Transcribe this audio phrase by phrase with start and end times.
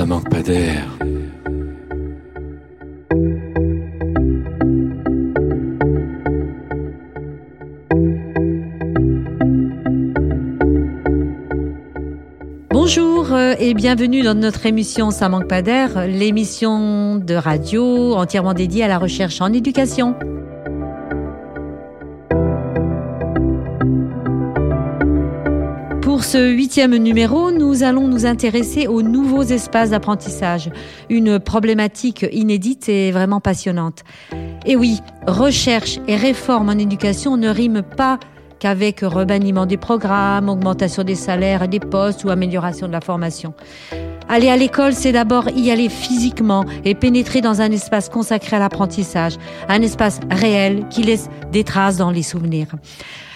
[0.00, 0.88] Ça manque pas d'air.
[12.70, 18.54] Bonjour euh, et bienvenue dans notre émission Ça manque pas d'air, l'émission de radio entièrement
[18.54, 20.14] dédiée à la recherche en éducation.
[26.00, 30.72] Pour ce huitième numéro, nous allons nous intéresser aux nouveaux espaces d'apprentissage,
[31.08, 34.02] une problématique inédite et vraiment passionnante.
[34.66, 34.98] Et oui,
[35.28, 38.18] recherche et réforme en éducation ne riment pas
[38.58, 43.54] qu'avec rebanniment des programmes, augmentation des salaires et des postes ou amélioration de la formation.
[44.32, 48.58] Aller à l'école, c'est d'abord y aller physiquement et pénétrer dans un espace consacré à
[48.60, 49.34] l'apprentissage,
[49.68, 52.68] un espace réel qui laisse des traces dans les souvenirs.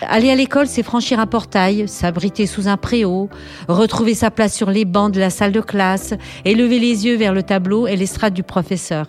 [0.03, 3.29] Aller à l'école, c'est franchir un portail, s'abriter sous un préau,
[3.67, 6.15] retrouver sa place sur les bancs de la salle de classe
[6.45, 9.09] et lever les yeux vers le tableau et l'estrade du professeur.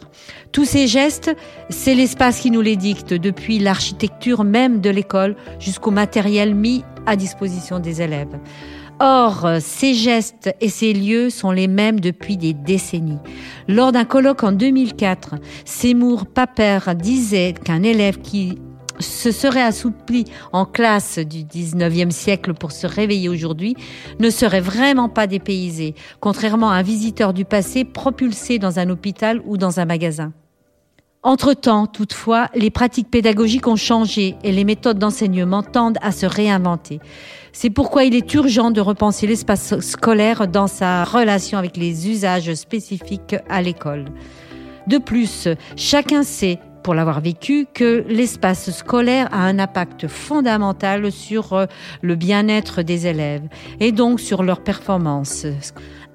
[0.52, 1.36] Tous ces gestes,
[1.70, 7.16] c'est l'espace qui nous les dicte, depuis l'architecture même de l'école jusqu'au matériel mis à
[7.16, 8.40] disposition des élèves.
[9.00, 13.20] Or, ces gestes et ces lieux sont les mêmes depuis des décennies.
[13.68, 18.58] Lors d'un colloque en 2004, Seymour Paper disait qu'un élève qui
[19.00, 20.24] se serait assoupli
[20.54, 23.76] en classe du 19e siècle pour se réveiller aujourd'hui
[24.20, 29.42] ne serait vraiment pas dépaysé, contrairement à un visiteur du passé propulsé dans un hôpital
[29.46, 30.32] ou dans un magasin.
[31.26, 37.00] Entre-temps, toutefois, les pratiques pédagogiques ont changé et les méthodes d'enseignement tendent à se réinventer.
[37.52, 42.54] C'est pourquoi il est urgent de repenser l'espace scolaire dans sa relation avec les usages
[42.54, 44.06] spécifiques à l'école.
[44.86, 51.54] De plus, chacun sait pour l'avoir vécu, que l'espace scolaire a un impact fondamental sur
[51.54, 51.66] euh,
[52.04, 53.42] le bien-être des élèves
[53.80, 55.48] et donc sur leur performance.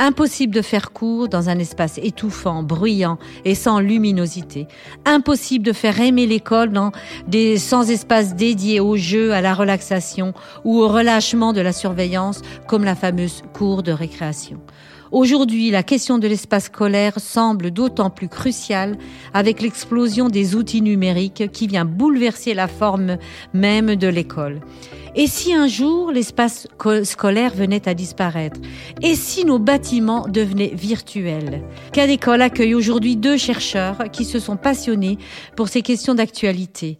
[0.02, 4.66] Impossible de faire cours dans un espace étouffant, bruyant et sans luminosité.
[5.04, 6.90] Impossible de faire aimer l'école dans
[7.28, 10.32] des sans espaces dédiés au jeu, à la relaxation
[10.64, 14.58] ou au relâchement de la surveillance comme la fameuse cour de récréation.
[15.12, 18.96] Aujourd'hui, la question de l'espace scolaire semble d'autant plus cruciale
[19.34, 23.18] avec l'explosion des outils numériques qui vient bouleverser la forme
[23.52, 24.60] même de l'école.
[25.16, 26.68] Et si un jour l'espace
[27.02, 28.60] scolaire venait à disparaître?
[29.02, 31.62] Et si nos bâtiments devenaient virtuels?
[31.92, 35.18] Cadécole accueille aujourd'hui deux chercheurs qui se sont passionnés
[35.56, 36.98] pour ces questions d'actualité?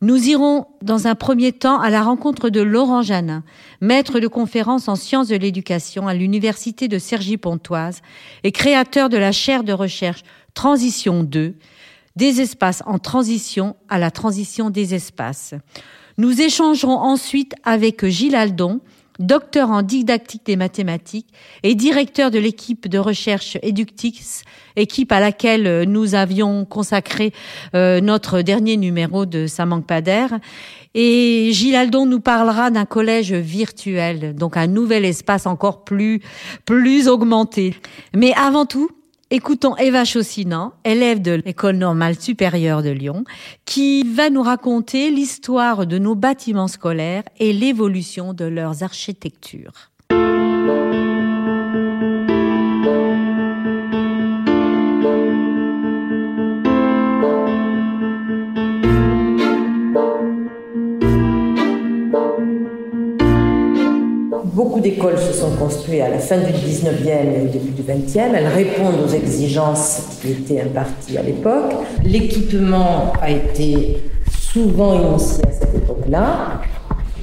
[0.00, 3.42] Nous irons dans un premier temps à la rencontre de Laurent Janin,
[3.80, 8.02] maître de conférences en sciences de l'éducation à l'université de Cergy-Pontoise
[8.44, 10.22] et créateur de la chaire de recherche
[10.54, 11.56] Transition 2,
[12.14, 15.54] des espaces en transition à la transition des espaces.
[16.18, 18.80] Nous échangerons ensuite avec Gilles Aldon,
[19.20, 21.28] docteur en didactique des mathématiques
[21.62, 24.42] et directeur de l'équipe de recherche Eductix,
[24.74, 27.32] équipe à laquelle euh, nous avions consacré
[27.76, 29.88] euh, notre dernier numéro de Ça manque.
[30.94, 36.20] Et Gilles Aldon nous parlera d'un collège virtuel, donc un nouvel espace encore plus,
[36.64, 37.76] plus augmenté.
[38.12, 38.90] Mais avant tout,
[39.30, 43.24] Écoutons Eva Chaussinan, élève de l'École normale supérieure de Lyon,
[43.66, 49.87] qui va nous raconter l'histoire de nos bâtiments scolaires et l'évolution de leurs architectures.
[64.58, 68.34] Beaucoup d'écoles se sont construites à la fin du 19e et au début du 20e.
[68.34, 71.74] Elles répondent aux exigences qui étaient imparties à l'époque.
[72.04, 73.98] L'équipement a été
[74.28, 76.60] souvent initié à cette époque-là.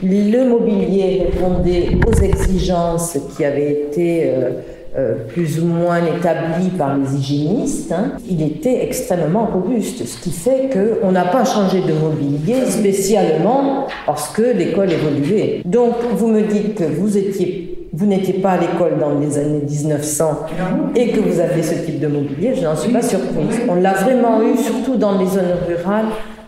[0.01, 4.51] Le mobilier répondait aux exigences qui avaient été euh,
[4.97, 10.31] euh, plus ou moins établi par les hygiénistes, hein, il était extrêmement robuste, ce qui
[10.31, 15.61] fait qu'on n'a pas changé de mobilier spécialement parce que l'école évoluait.
[15.65, 19.61] Donc vous me dites que vous étiez vous n'étiez pas à l'école dans les années
[19.65, 20.47] 1900
[20.95, 23.61] et que vous avez ce type de mobilier, je n'en suis pas surprise.
[23.69, 26.07] On l'a vraiment eu, surtout dans les zones rurales,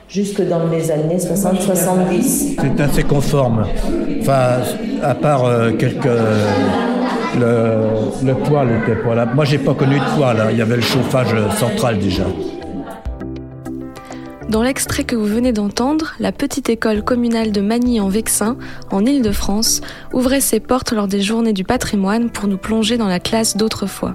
[0.10, 2.58] jusque dans les années 60-70.
[2.60, 3.66] C'est assez conforme.
[4.20, 4.58] Enfin,
[5.02, 6.06] à part euh, quelques
[7.36, 9.26] le, poêle était pas là.
[9.26, 10.40] Moi, j'ai pas connu de poêle.
[10.40, 10.48] Hein.
[10.52, 12.24] Il y avait le chauffage central déjà.
[14.50, 18.56] Dans l'extrait que vous venez d'entendre, la petite école communale de Magny en Vexin,
[18.92, 19.82] en Île-de-France,
[20.14, 24.14] ouvrait ses portes lors des journées du patrimoine pour nous plonger dans la classe d'autrefois.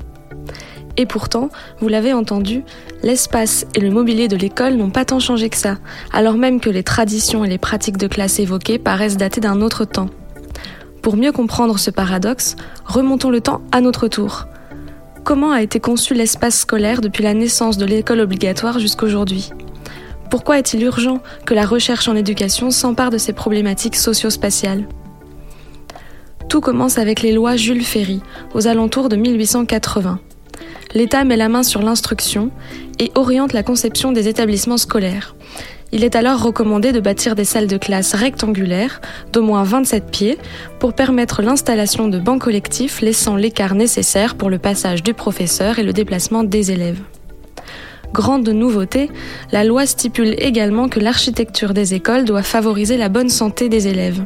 [0.96, 1.50] Et pourtant,
[1.80, 2.64] vous l'avez entendu,
[3.02, 5.76] l'espace et le mobilier de l'école n'ont pas tant changé que ça,
[6.12, 9.84] alors même que les traditions et les pratiques de classe évoquées paraissent dater d'un autre
[9.84, 10.08] temps.
[11.02, 12.54] Pour mieux comprendre ce paradoxe,
[12.84, 14.46] remontons le temps à notre tour.
[15.24, 19.50] comment a été conçu l'espace scolaire depuis la naissance de l'école obligatoire jusqu'aujourd'hui
[20.30, 24.86] Pourquoi est-il urgent que la recherche en éducation s'empare de ces problématiques socio-spatiales?
[26.48, 28.20] Tout commence avec les lois Jules Ferry,
[28.54, 30.20] aux alentours de 1880.
[30.94, 32.52] L'État met la main sur l'instruction
[33.00, 35.34] et oriente la conception des établissements scolaires.
[35.94, 40.38] Il est alors recommandé de bâtir des salles de classe rectangulaires d'au moins 27 pieds
[40.78, 45.82] pour permettre l'installation de bancs collectifs laissant l'écart nécessaire pour le passage du professeur et
[45.82, 47.00] le déplacement des élèves.
[48.14, 49.10] Grande nouveauté,
[49.52, 54.22] la loi stipule également que l'architecture des écoles doit favoriser la bonne santé des élèves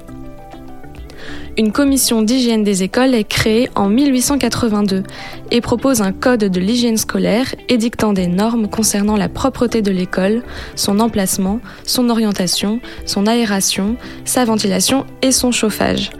[1.58, 5.02] une commission d'hygiène des écoles est créée en 1882
[5.50, 10.42] et propose un code de l'hygiène scolaire édictant des normes concernant la propreté de l'école,
[10.74, 16.10] son emplacement, son orientation, son aération, sa ventilation et son chauffage.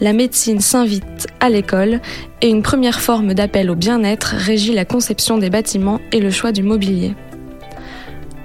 [0.00, 2.00] La médecine s'invite à l'école
[2.40, 6.52] et une première forme d'appel au bien-être régit la conception des bâtiments et le choix
[6.52, 7.14] du mobilier.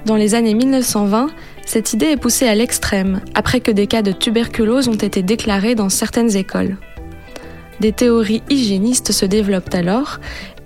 [0.06, 1.30] Dans les années 1920,
[1.66, 5.76] cette idée est poussée à l'extrême, après que des cas de tuberculose ont été déclarés
[5.76, 6.78] dans certaines écoles.
[7.80, 10.20] Des théories hygiénistes se développent alors,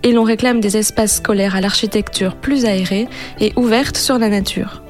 [0.04, 3.08] et l'on réclame des espaces scolaires à l'architecture plus aérée
[3.40, 4.84] et ouverte sur la nature.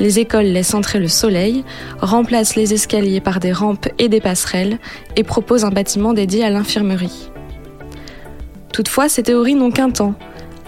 [0.00, 1.64] Les écoles laissent entrer le soleil,
[2.00, 4.78] remplacent les escaliers par des rampes et des passerelles,
[5.16, 7.30] et proposent un bâtiment dédié à l'infirmerie.
[8.72, 10.14] Toutefois, ces théories n'ont qu'un temps.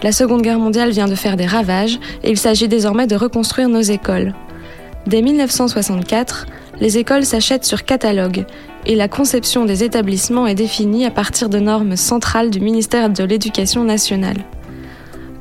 [0.03, 3.69] La Seconde Guerre mondiale vient de faire des ravages, et il s'agit désormais de reconstruire
[3.69, 4.33] nos écoles.
[5.07, 6.45] Dès 1964,
[6.79, 8.45] les écoles s'achètent sur catalogue
[8.85, 13.23] et la conception des établissements est définie à partir de normes centrales du ministère de
[13.23, 14.37] l'Éducation nationale.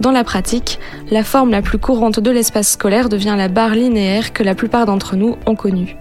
[0.00, 0.78] Dans la pratique,
[1.10, 4.86] la forme la plus courante de l'espace scolaire devient la barre linéaire que la plupart
[4.86, 5.96] d'entre nous ont connue.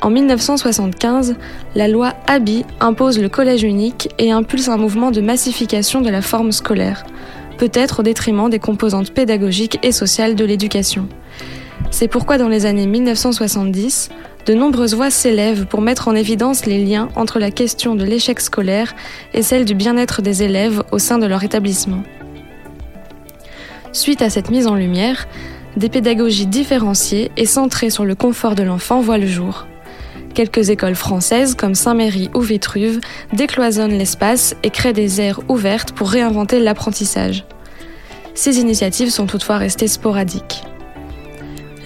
[0.00, 1.36] En 1975,
[1.74, 6.22] la loi ABI impose le collège unique et impulse un mouvement de massification de la
[6.22, 7.04] forme scolaire,
[7.58, 11.08] peut-être au détriment des composantes pédagogiques et sociales de l'éducation.
[11.90, 14.10] C'est pourquoi dans les années 1970,
[14.46, 18.40] de nombreuses voix s'élèvent pour mettre en évidence les liens entre la question de l'échec
[18.40, 18.94] scolaire
[19.34, 22.02] et celle du bien-être des élèves au sein de leur établissement.
[23.92, 25.26] Suite à cette mise en lumière,
[25.76, 29.66] des pédagogies différenciées et centrées sur le confort de l'enfant voient le jour.
[30.34, 33.00] Quelques écoles françaises comme Saint-Méry ou Vitruve
[33.32, 37.44] décloisonnent l'espace et créent des aires ouvertes pour réinventer l'apprentissage.
[38.34, 40.62] Ces initiatives sont toutefois restées sporadiques.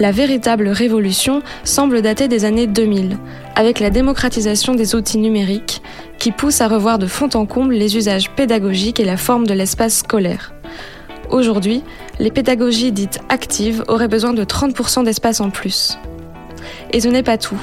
[0.02, 3.19] La véritable révolution semble dater des années 2000,
[3.54, 5.81] avec la démocratisation des outils numériques
[6.19, 9.54] qui pousse à revoir de fond en comble les usages pédagogiques et la forme de
[9.54, 10.54] l'espace scolaire.
[11.31, 11.84] Aujourd'hui,
[12.19, 15.96] les pédagogies dites actives auraient besoin de 30% d'espace en plus.
[16.90, 17.62] Et ce n'est pas tout.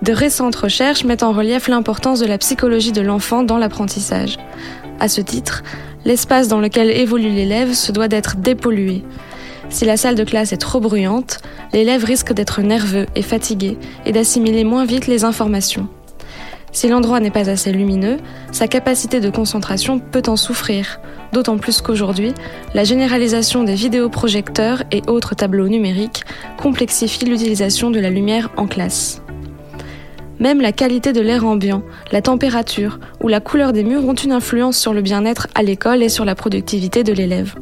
[0.00, 4.38] De récentes recherches mettent en relief l'importance de la psychologie de l'enfant dans l'apprentissage.
[4.98, 5.62] À ce titre,
[6.06, 9.04] l'espace dans lequel évolue l'élève se doit d'être dépollué.
[9.68, 11.40] Si la salle de classe est trop bruyante,
[11.72, 15.88] l'élève risque d'être nerveux et fatigué et d'assimiler moins vite les informations.
[16.72, 18.18] Si l'endroit n'est pas assez lumineux,
[18.52, 21.00] sa capacité de concentration peut en souffrir,
[21.32, 22.34] d'autant plus qu'aujourd'hui,
[22.74, 26.24] la généralisation des vidéoprojecteurs et autres tableaux numériques
[26.58, 29.22] complexifie l'utilisation de la lumière en classe.
[30.38, 31.82] Même la qualité de l'air ambiant,
[32.12, 36.02] la température ou la couleur des murs ont une influence sur le bien-être à l'école
[36.02, 37.54] et sur la productivité de l'élève.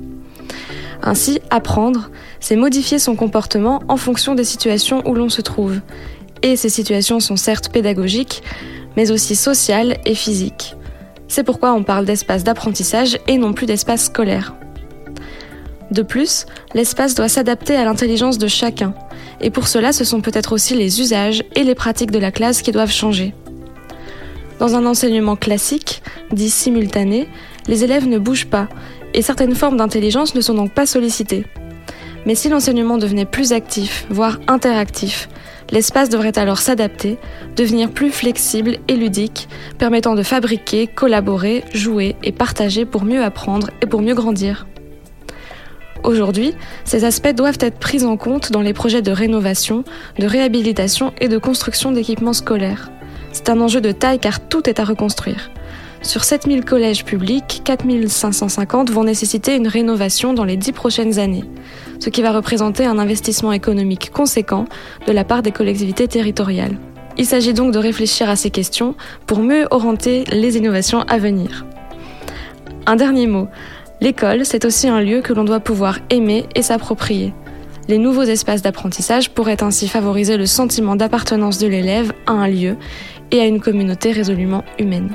[1.07, 5.81] Ainsi, apprendre, c'est modifier son comportement en fonction des situations où l'on se trouve.
[6.43, 8.43] Et ces situations sont certes pédagogiques,
[8.97, 10.77] mais aussi sociales et physiques.
[11.29, 14.55] C'est pourquoi on parle d'espace d'apprentissage et non plus d'espace scolaire.
[15.91, 18.95] De plus, l'espace doit s'adapter à l'intelligence de chacun,
[19.43, 22.63] et pour cela ce sont peut-être aussi les usages et les pratiques de la classe
[22.63, 23.35] qui doivent changer.
[24.59, 27.29] Dans un enseignement classique, dit simultané,
[27.67, 28.69] les élèves ne bougent pas
[29.15, 31.47] et certaines formes d'intelligence ne sont donc pas sollicitées.
[32.27, 35.29] Mais si l'enseignement devenait plus actif, voire interactif,
[35.71, 37.19] l'espace devrait alors s'adapter,
[37.57, 43.71] devenir plus flexible et ludique, permettant de fabriquer, collaborer, jouer et partager pour mieux apprendre
[43.83, 44.67] et pour mieux grandir.
[46.03, 46.55] Aujourd'hui,
[46.85, 49.85] ces aspects doivent être pris en compte dans les projets de rénovation,
[50.19, 52.91] de réhabilitation et de construction d'équipements scolaires.
[53.33, 55.51] C'est un enjeu de taille car tout est à reconstruire.
[56.05, 61.45] Sur 7000 collèges publics, 4550 vont nécessiter une rénovation dans les 10 prochaines années,
[61.99, 64.67] ce qui va représenter un investissement économique conséquent
[65.07, 66.77] de la part des collectivités territoriales.
[67.17, 68.95] Il s'agit donc de réfléchir à ces questions
[69.27, 71.65] pour mieux orienter les innovations à venir.
[72.85, 73.49] Un dernier mot.
[74.03, 77.33] L'école, c'est aussi un lieu que l'on doit pouvoir aimer et s'approprier.
[77.89, 82.77] Les nouveaux espaces d'apprentissage pourraient ainsi favoriser le sentiment d'appartenance de l'élève à un lieu
[83.31, 85.15] et à une communauté résolument humaine.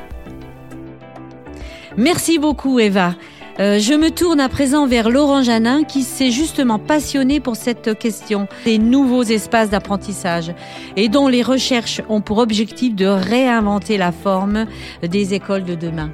[1.97, 3.13] Merci beaucoup Eva.
[3.59, 7.97] Euh, je me tourne à présent vers Laurent Janin qui s'est justement passionné pour cette
[7.99, 10.53] question des nouveaux espaces d'apprentissage
[10.95, 14.65] et dont les recherches ont pour objectif de réinventer la forme
[15.01, 16.11] des écoles de demain.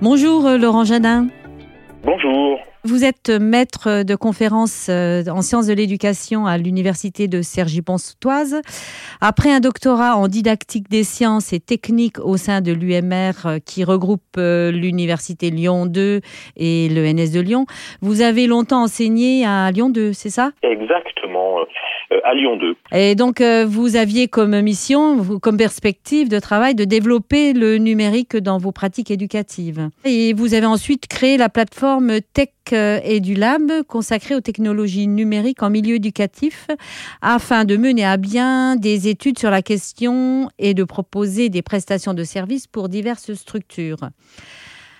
[0.00, 1.28] Bonjour euh, Laurent Janin.
[2.02, 2.58] Bonjour.
[2.84, 8.60] Vous êtes maître de conférences euh, en sciences de l'éducation à l'université de Cergy-Pontoise.
[9.20, 13.84] Après un doctorat en didactique des sciences et techniques au sein de l'UMR euh, qui
[13.84, 16.22] regroupe euh, l'université Lyon 2
[16.56, 17.66] et l'ENS de Lyon,
[18.00, 20.50] vous avez longtemps enseigné à Lyon 2, c'est ça?
[20.64, 21.60] Exactement,
[22.24, 22.76] à Lyon 2.
[22.92, 28.58] Et donc vous aviez comme mission, comme perspective de travail de développer le numérique dans
[28.58, 29.88] vos pratiques éducatives.
[30.04, 35.62] Et vous avez ensuite créé la plateforme Tech et du Lab consacré aux technologies numériques
[35.62, 36.68] en milieu éducatif
[37.20, 42.14] afin de mener à bien des études sur la question et de proposer des prestations
[42.14, 44.10] de services pour diverses structures.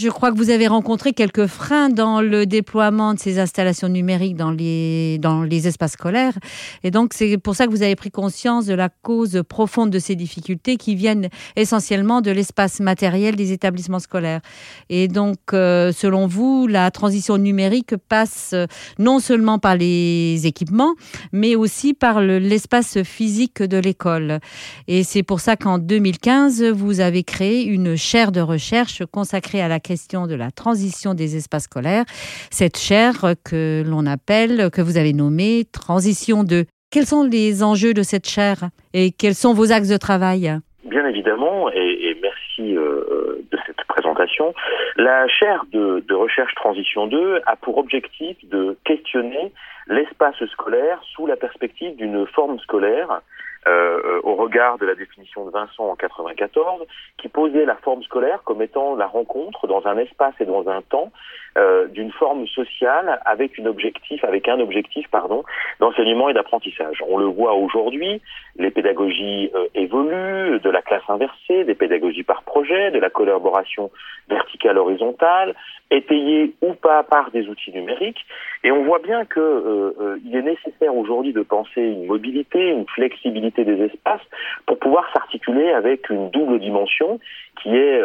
[0.02, 4.34] Je crois que vous avez rencontré quelques freins dans le déploiement de ces installations numériques
[4.34, 5.20] dans les,
[5.68, 6.36] espaces scolaires.
[6.82, 10.00] Et donc, c'est pour ça que vous avez pris conscience de la cause profonde de
[10.00, 14.40] ces difficultés qui viennent essentiellement de l'espace matériel des établissements scolaires.
[14.88, 18.66] Et donc, euh, selon vous, la transition numérique passe euh,
[18.98, 20.94] non seulement par les équipements,
[21.30, 24.40] mais aussi par l'espace physique de l'école.
[24.88, 29.68] Et c'est pour ça qu'en 2015, vous avez créé une chaire de recherche consacrée à
[29.68, 32.04] la de la transition des espaces scolaires,
[32.50, 36.64] cette chaire que l'on appelle, que vous avez nommée Transition 2.
[36.90, 40.50] Quels sont les enjeux de cette chaire et quels sont vos axes de travail?
[40.84, 44.54] Bien évidemment, et, merci euh, de cette présentation.
[44.96, 49.52] La chaire de, de recherche Transition 2 a pour objectif de questionner
[49.88, 53.20] l'espace scolaire sous la perspective d'une forme scolaire
[53.66, 56.84] euh, au regard de la définition de Vincent en 94,
[57.16, 60.82] qui posait la forme scolaire comme étant la rencontre dans un espace et dans un
[60.82, 61.12] temps
[61.58, 65.44] euh, d'une forme sociale avec une objectif, avec un objectif, pardon,
[65.80, 67.02] d'enseignement et d'apprentissage.
[67.06, 68.22] On le voit aujourd'hui,
[68.56, 73.90] les pédagogies euh, évoluent, de la classe inversée, des pédagogies par projet, de la collaboration
[74.30, 75.54] verticale horizontale,
[75.90, 78.24] étayée ou pas par des outils numériques,
[78.64, 82.86] et on voit bien que euh, il est nécessaire aujourd'hui de penser une mobilité, une
[82.86, 84.22] flexibilité des espaces
[84.64, 87.20] pour pouvoir s'articuler avec une double dimension
[87.62, 88.00] qui est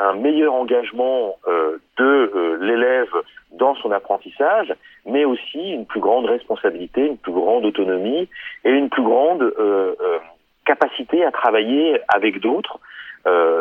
[0.00, 3.12] un meilleur engagement euh, de euh, l'élève
[3.52, 4.72] dans son apprentissage,
[5.04, 8.28] mais aussi une plus grande responsabilité, une plus grande autonomie
[8.64, 9.94] et une plus grande euh,
[10.64, 12.78] capacité à travailler avec d'autres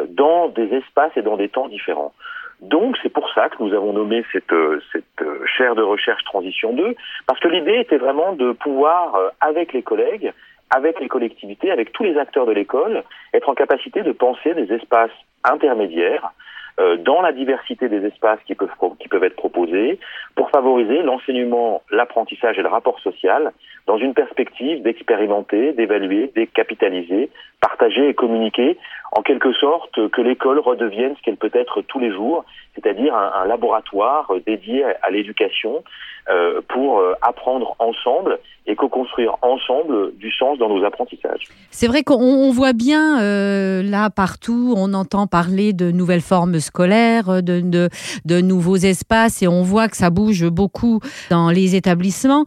[0.09, 2.13] dans des espaces et dans des temps différents.
[2.61, 4.53] Donc c'est pour ça que nous avons nommé cette,
[4.91, 5.23] cette
[5.55, 6.95] chaire de recherche Transition 2,
[7.27, 10.33] parce que l'idée était vraiment de pouvoir, avec les collègues,
[10.71, 13.03] avec les collectivités, avec tous les acteurs de l'école,
[13.35, 15.11] être en capacité de penser des espaces
[15.43, 16.33] intermédiaires
[16.79, 18.69] euh, dans la diversité des espaces qui peuvent,
[18.99, 19.99] qui peuvent être proposés
[20.35, 23.51] pour favoriser l'enseignement, l'apprentissage et le rapport social
[23.87, 27.29] dans une perspective d'expérimenter, d'évaluer, de capitaliser,
[27.59, 28.77] partager et communiquer,
[29.11, 33.45] en quelque sorte que l'école redevienne ce qu'elle peut être tous les jours, c'est-à-dire un,
[33.45, 35.83] laboratoire dédié à, l'éducation
[36.29, 41.47] euh, pour euh, apprendre ensemble et co-construire ensemble du sens dans nos apprentissages.
[41.71, 47.41] C'est vrai qu'on voit bien euh, là partout, on entend parler de nouvelles formes scolaires,
[47.41, 47.89] de, de,
[48.25, 50.99] de, nouveaux espaces et on voit que ça bouge beaucoup
[51.31, 52.45] dans les établissements.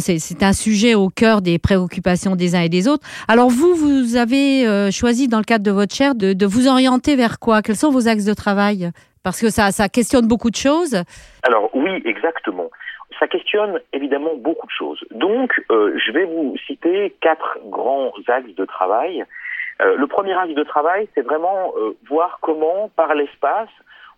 [0.00, 3.06] C'est un sujet au cœur des préoccupations des uns et des autres.
[3.26, 6.68] Alors vous, vous avez euh, choisi dans le cadre de votre chaire de, de vous
[6.68, 7.62] orienter vers quoi?
[7.62, 8.90] Quels sont vos axes de travail?
[9.24, 11.02] Parce que ça, ça questionne beaucoup de choses.
[11.42, 12.70] Alors oui, exactement
[13.18, 15.04] ça questionne évidemment beaucoup de choses.
[15.10, 19.24] Donc, euh, je vais vous citer quatre grands axes de travail.
[19.82, 23.68] Euh, le premier axe de travail, c'est vraiment euh, voir comment, par l'espace,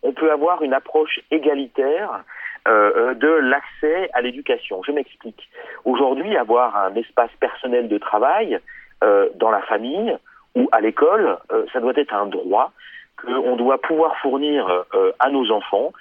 [0.02, 2.22] on peut avoir une approche égalitaire
[2.66, 4.82] de l'accès à l'éducation.
[4.82, 5.48] Je m'explique.
[5.84, 8.58] Aujourd'hui, avoir un espace personnel de travail
[9.36, 10.16] dans la famille
[10.56, 11.38] ou à l'école,
[11.72, 12.72] ça doit être un droit
[13.20, 14.84] qu'on doit pouvoir fournir
[15.18, 15.92] à nos enfants,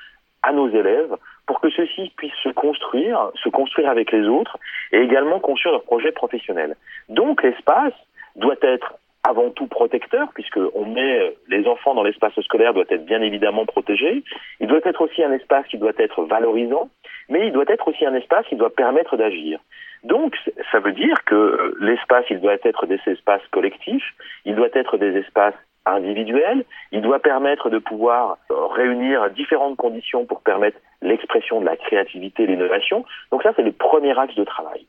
[0.43, 1.15] à nos élèves,
[1.47, 4.57] pour que ceux-ci puissent se construire, se construire avec les autres
[4.91, 6.75] et également construire leur projet professionnel.
[7.09, 7.93] Donc l'espace
[8.35, 8.95] doit être
[9.27, 14.23] avant tout protecteur, puisqu'on met les enfants dans l'espace scolaire, doit être bien évidemment protégé.
[14.59, 16.89] Il doit être aussi un espace qui doit être valorisant,
[17.29, 19.59] mais il doit être aussi un espace qui doit permettre d'agir.
[20.03, 20.35] Donc,
[20.71, 24.13] ça veut dire que l'espace, il doit être des espaces collectifs,
[24.45, 25.55] il doit être des espaces
[25.85, 26.65] individuel.
[26.91, 32.43] Il doit permettre de pouvoir euh, réunir différentes conditions pour permettre l'expression de la créativité
[32.43, 33.05] et l'innovation.
[33.31, 34.85] Donc ça, c'est le premier axe de travail.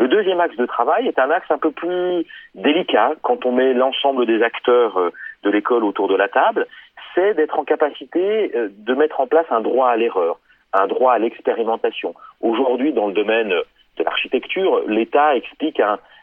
[0.00, 3.74] Le deuxième axe de travail est un axe un peu plus délicat quand on met
[3.74, 6.66] l'ensemble des acteurs euh, de l'école autour de la table,
[7.14, 10.38] c'est d'être en capacité euh, de mettre en place un droit à l'erreur,
[10.72, 12.14] un droit à l'expérimentation.
[12.40, 15.82] Aujourd'hui, dans le domaine de l'architecture, l'État explique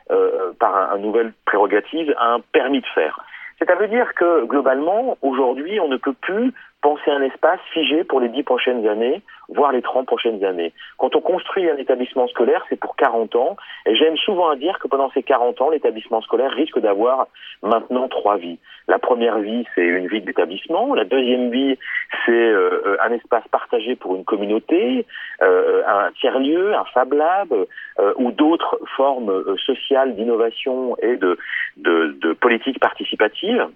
[0.09, 3.23] euh, par un, un nouvelle prérogative un permis de faire.
[3.59, 6.53] C'est-à-dire que globalement, aujourd'hui, on ne peut plus
[6.87, 10.71] penser un espace figé pour les dix prochaines années, voire les 30 prochaines années.
[10.97, 14.79] Quand on construit un établissement scolaire, c'est pour 40 ans, et j'aime souvent à dire
[14.79, 17.27] que pendant ces 40 ans, l'établissement scolaire risque d'avoir
[17.61, 18.57] maintenant trois vies.
[18.87, 20.95] La première vie, c'est une vie d'établissement.
[20.95, 21.77] La deuxième vie,
[22.25, 25.05] c'est euh, un espace partagé pour une communauté,
[25.41, 32.79] euh, un tiers-lieu, un Fab Lab, euh, ou d'autres formes sociales d'innovation et de politique
[32.79, 33.67] participative.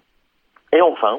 [0.72, 1.18] Et enfin,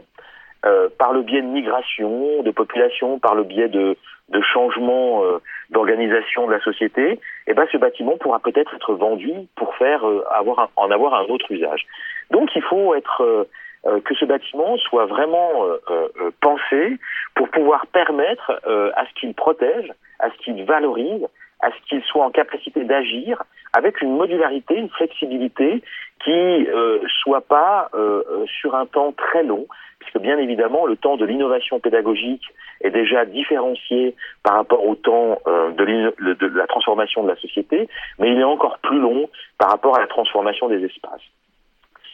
[0.65, 3.97] euh, par le biais de migration, de population, par le biais de,
[4.29, 5.39] de changement euh,
[5.71, 10.23] d'organisation de la société, eh ben ce bâtiment pourra peut-être être vendu pour faire euh,
[10.31, 11.85] avoir un, en avoir un autre usage.
[12.31, 13.45] Donc il faut être
[14.05, 15.65] que ce bâtiment soit vraiment
[16.39, 16.97] pensé
[17.35, 18.61] pour pouvoir permettre
[18.95, 21.27] à ce qu'il protège, à ce qu'il valorise,
[21.59, 23.43] à ce qu'il soit en capacité d'agir
[23.73, 25.83] avec une modularité, une flexibilité
[26.23, 27.89] qui euh, soit pas
[28.61, 29.67] sur un temps très long,
[30.03, 32.43] puisque bien évidemment le temps de l'innovation pédagogique
[32.81, 37.87] est déjà différencié par rapport au temps euh, de, la transformation de la société,
[38.19, 41.21] mais il est encore plus long par rapport à la transformation des espaces.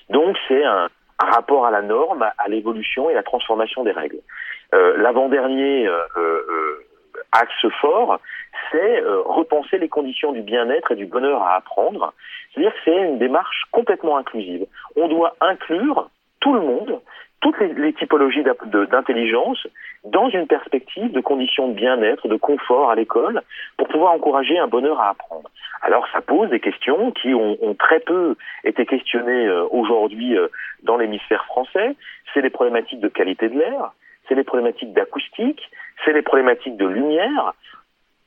[0.10, 4.19] Donc c'est un, rapport à la norme, à l'évolution et à la transformation des règles.
[4.74, 6.86] Euh, L'avant-dernier euh,
[7.34, 8.19] axe fort,
[8.72, 12.13] c'est repenser les conditions du bien-être et du bonheur à apprendre.
[12.53, 14.65] C'est-à-dire que c'est une démarche complètement inclusive.
[14.96, 17.00] On doit inclure tout le monde,
[17.41, 19.67] toutes les, les typologies d'intelligence
[20.03, 23.41] dans une perspective de conditions de bien-être, de confort à l'école,
[23.77, 25.50] pour pouvoir encourager un bonheur à apprendre.
[25.81, 30.47] Alors ça pose des questions qui ont, ont très peu été questionnées euh, aujourd'hui euh,
[30.84, 31.95] dans l'hémisphère français.
[32.34, 33.91] C'est les problématiques de qualité de l'air,
[34.28, 35.62] c'est les problématiques d'acoustique,
[36.04, 37.54] c'est les problématiques de lumière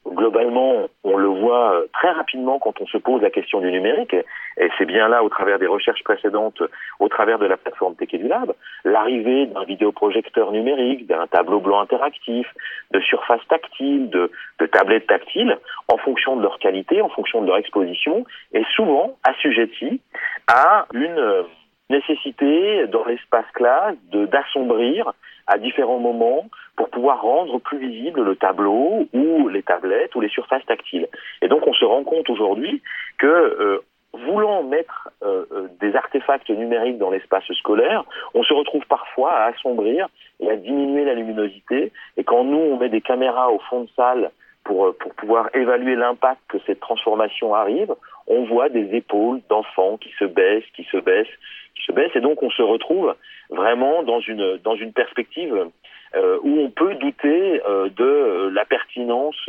[0.07, 4.15] globalement, on le voit euh, très rapidement quand on se pose la question du numérique,
[4.15, 6.63] et c'est bien là, au travers des recherches précédentes,
[6.99, 8.53] au travers de la plateforme du Lab,
[8.85, 12.47] l'arrivée d'un vidéoprojecteur numérique, d'un tableau blanc interactif,
[12.91, 17.47] de surfaces tactiles, de, de tablettes tactiles, en fonction de leur qualité, en fonction de
[17.47, 20.01] leur exposition, est souvent assujetti
[20.49, 21.43] à une euh,
[21.91, 25.13] nécessité dans l'espace classe d'assombrir
[25.47, 30.29] à différents moments pour pouvoir rendre plus visible le tableau ou les tablettes ou les
[30.29, 31.09] surfaces tactiles.
[31.43, 32.83] Et donc on se rend compte aujourd'hui
[33.19, 38.85] que euh, voulant mettre euh, euh, des artefacts numériques dans l'espace scolaire, on se retrouve
[38.87, 40.09] parfois à assombrir
[40.41, 41.93] et à diminuer la luminosité.
[42.17, 44.31] Et quand nous, on met des caméras au fond de salle
[44.65, 47.95] pour, euh, pour pouvoir évaluer l'impact que cette transformation arrive,
[48.27, 51.27] on voit des épaules d'enfants qui se baissent, qui se baissent,
[51.75, 52.15] qui se baissent.
[52.15, 53.15] Et donc on se retrouve
[53.53, 55.69] vraiment dans une, dans une perspective
[56.15, 59.49] euh, où on peut douter euh, de la pertinence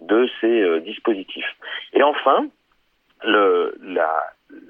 [0.00, 1.56] de ces dispositifs.
[1.92, 2.46] Et enfin,
[3.24, 4.10] le, la,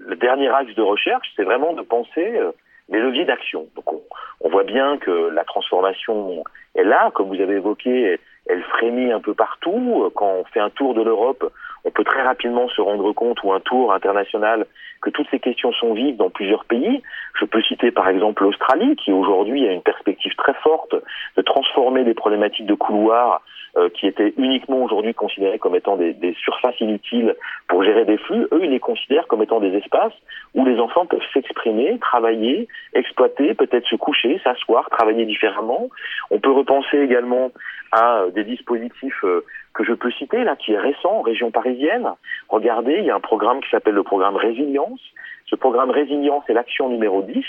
[0.06, 2.52] le dernier axe de recherche, c'est vraiment de penser euh,
[2.88, 3.68] les leviers d'action.
[3.76, 4.02] Donc on,
[4.40, 9.20] on, voit bien que la transformation est là, comme vous avez évoqué, elle frémit un
[9.20, 10.10] peu partout.
[10.14, 11.52] Quand on fait un tour de l'Europe,
[11.84, 14.66] on peut très rapidement se rendre compte, ou un tour international,
[15.00, 17.02] que toutes ces questions sont vives dans plusieurs pays.
[17.38, 20.94] Je peux citer par exemple l'Australie, qui aujourd'hui a une perspective très forte
[21.36, 23.42] de transformer des problématiques de couloirs
[23.76, 27.36] euh, qui étaient uniquement aujourd'hui considérées comme étant des, des, surfaces inutiles
[27.68, 28.48] pour gérer des flux.
[28.52, 30.12] Eux, ils les considèrent comme étant des espaces
[30.54, 35.88] où les enfants peuvent s'exprimer, travailler, exploiter, peut-être se coucher, s'asseoir, travailler différemment.
[36.32, 37.52] On peut repenser également
[37.92, 42.08] à des dispositifs euh, que je peux citer là, qui est récent en région parisienne.
[42.48, 45.00] Regardez, il y a un programme qui s'appelle le programme Résilience.
[45.46, 47.44] Ce programme Résilience et l'action numéro 10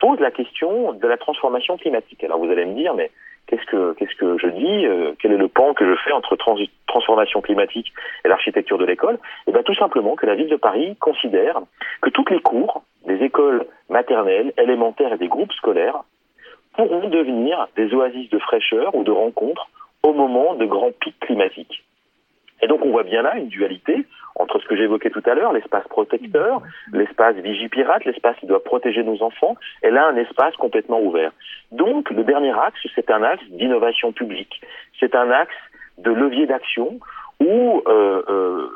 [0.00, 2.22] pose la question de la transformation climatique.
[2.24, 3.10] Alors vous allez me dire, mais
[3.46, 6.36] qu'est-ce que qu'est-ce que je dis euh, Quel est le pan que je fais entre
[6.36, 7.92] trans transformation climatique
[8.24, 9.18] et l'architecture de l'école?
[9.46, 11.60] Eh bien, tout simplement que la ville de Paris considère
[12.00, 16.02] que toutes les cours des écoles maternelles, élémentaires et des groupes scolaires
[16.74, 19.68] pourront devenir des oasis de fraîcheur ou de rencontres
[20.04, 21.82] au moment de grands pics climatiques.
[22.62, 25.52] Et donc on voit bien là une dualité entre ce que j'évoquais tout à l'heure,
[25.52, 26.60] l'espace protecteur,
[26.92, 31.32] l'espace vigipirate, l'espace qui doit protéger nos enfants, et là un espace complètement ouvert.
[31.72, 34.60] Donc le dernier axe, c'est un axe d'innovation publique,
[35.00, 35.54] c'est un axe
[35.98, 36.98] de levier d'action
[37.40, 38.68] où euh, euh,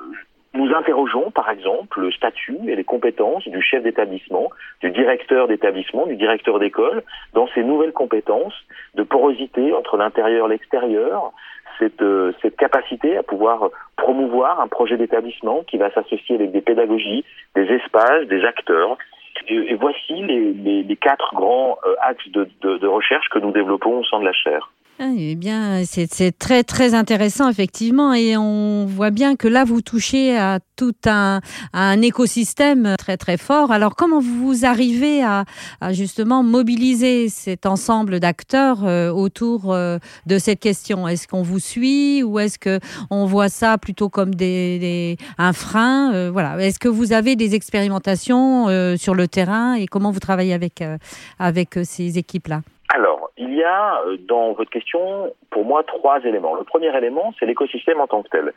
[0.59, 6.05] nous interrogeons, par exemple, le statut et les compétences du chef d'établissement, du directeur d'établissement,
[6.07, 8.55] du directeur d'école, dans ces nouvelles compétences
[8.97, 11.33] de porosité entre l'intérieur et l'extérieur,
[11.79, 12.03] cette,
[12.43, 17.67] cette capacité à pouvoir promouvoir un projet d'établissement qui va s'associer avec des pédagogies, des
[17.73, 18.99] espaces, des acteurs.
[19.47, 24.19] Et, voici les, quatre grands axes de, de, de recherche que nous développons au sein
[24.19, 24.73] de la chaire.
[25.01, 29.81] Ah, eh bien, c'est très très intéressant effectivement, et on voit bien que là vous
[29.81, 31.41] touchez à tout un,
[31.73, 33.71] un écosystème très très fort.
[33.71, 35.45] Alors, comment vous arrivez à,
[35.81, 41.07] à justement mobiliser cet ensemble d'acteurs euh, autour euh, de cette question?
[41.07, 45.53] Est-ce qu'on vous suit ou est-ce que on voit ça plutôt comme des, des un
[45.53, 46.61] frein euh, Voilà.
[46.61, 50.83] Est-ce que vous avez des expérimentations sur le terrain et comment vous travaillez avec
[51.39, 52.63] avec ces équipes là
[52.95, 56.55] alors, il y a euh, dans votre question, pour moi, trois éléments.
[56.55, 58.53] Le premier élément, c'est l'écosystème en tant que tel.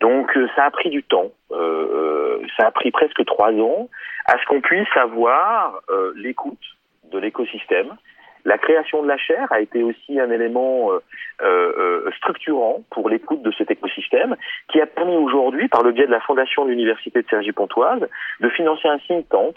[0.00, 1.30] Donc, euh, ça a pris du temps.
[1.52, 3.88] Euh, ça a pris presque trois ans
[4.26, 5.80] à ce qu'on puisse avoir
[6.16, 6.58] l'écoute
[7.12, 7.94] de l'écosystème.
[8.44, 10.90] La création de la chaire a été aussi un élément
[12.16, 14.36] structurant pour l'écoute de cet écosystème
[14.68, 18.08] qui a permis aujourd'hui, par le biais de la Fondation de l'Université de Cergy-Pontoise,
[18.40, 19.54] de financer un think tank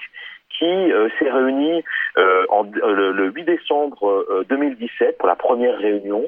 [0.57, 1.83] qui euh, s'est réuni
[2.17, 6.25] euh, en, euh, le, 8 décembre 2017 pour la première réunion,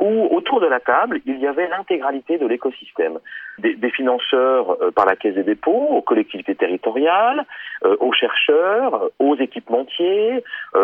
[0.00, 3.20] où autour de la table, il y avait l'intégralité de l'écosystème,
[3.58, 7.44] des, des, financeurs par la Caisse des dépôts, aux collectivités territoriales,
[7.84, 10.42] aux chercheurs, aux équipementiers,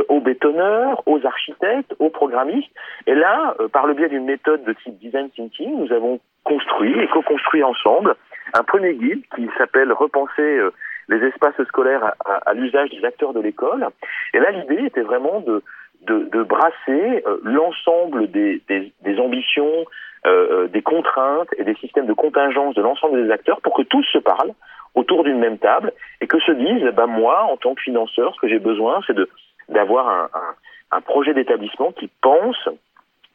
[0.09, 2.70] aux bétonneurs, aux architectes, aux programmistes.
[3.09, 7.09] Et là, par le biais d'une méthode de type design thinking, nous avons construit et
[7.09, 8.14] co-construit ensemble
[8.53, 10.61] un premier guide qui s'appelle Repenser
[11.09, 13.87] les espaces scolaires à, l'usage des acteurs de l'école.
[14.33, 15.62] Et là, l'idée était vraiment de,
[16.03, 19.85] de, de brasser euh, l'ensemble des, des, des, ambitions,
[20.27, 23.83] euh, euh, des contraintes et des systèmes de contingence de l'ensemble des acteurs pour que
[23.83, 24.55] tous se parlent
[24.95, 28.40] autour d'une même table et que se disent, bah, moi, en tant que financeur, ce
[28.40, 29.29] que j'ai besoin, c'est de
[29.71, 32.69] d'avoir un, un, un, projet d'établissement qui pense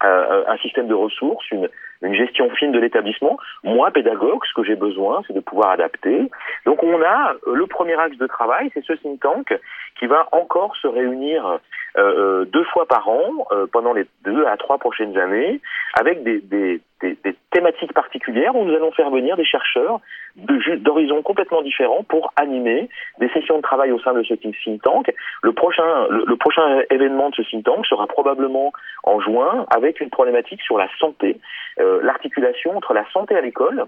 [0.04, 1.68] euh, un système de ressources, une,
[2.02, 3.38] une gestion fine de l'établissement.
[3.64, 6.30] Moi, pédagogue, ce que j'ai besoin, c'est de pouvoir adapter.
[6.66, 9.54] Donc on a euh, le premier axe de travail, c'est ce think tank
[10.00, 11.58] qui va encore se réunir euh,
[11.98, 15.60] euh deux fois par an euh, pendant les deux à trois prochaines années,
[16.00, 20.00] avec des, des, des, des, thématiques particulières où nous allons faire venir des chercheurs
[20.36, 25.12] d'horizons complètement différents pour animer des sessions de travail au sein de ce think tank.
[25.42, 28.72] Le prochain, le, le prochain événement de ce think tank sera probablement
[29.04, 31.40] en juin avec une problématique sur la santé.
[31.80, 33.86] Euh, l'articulation entre la santé à l'école,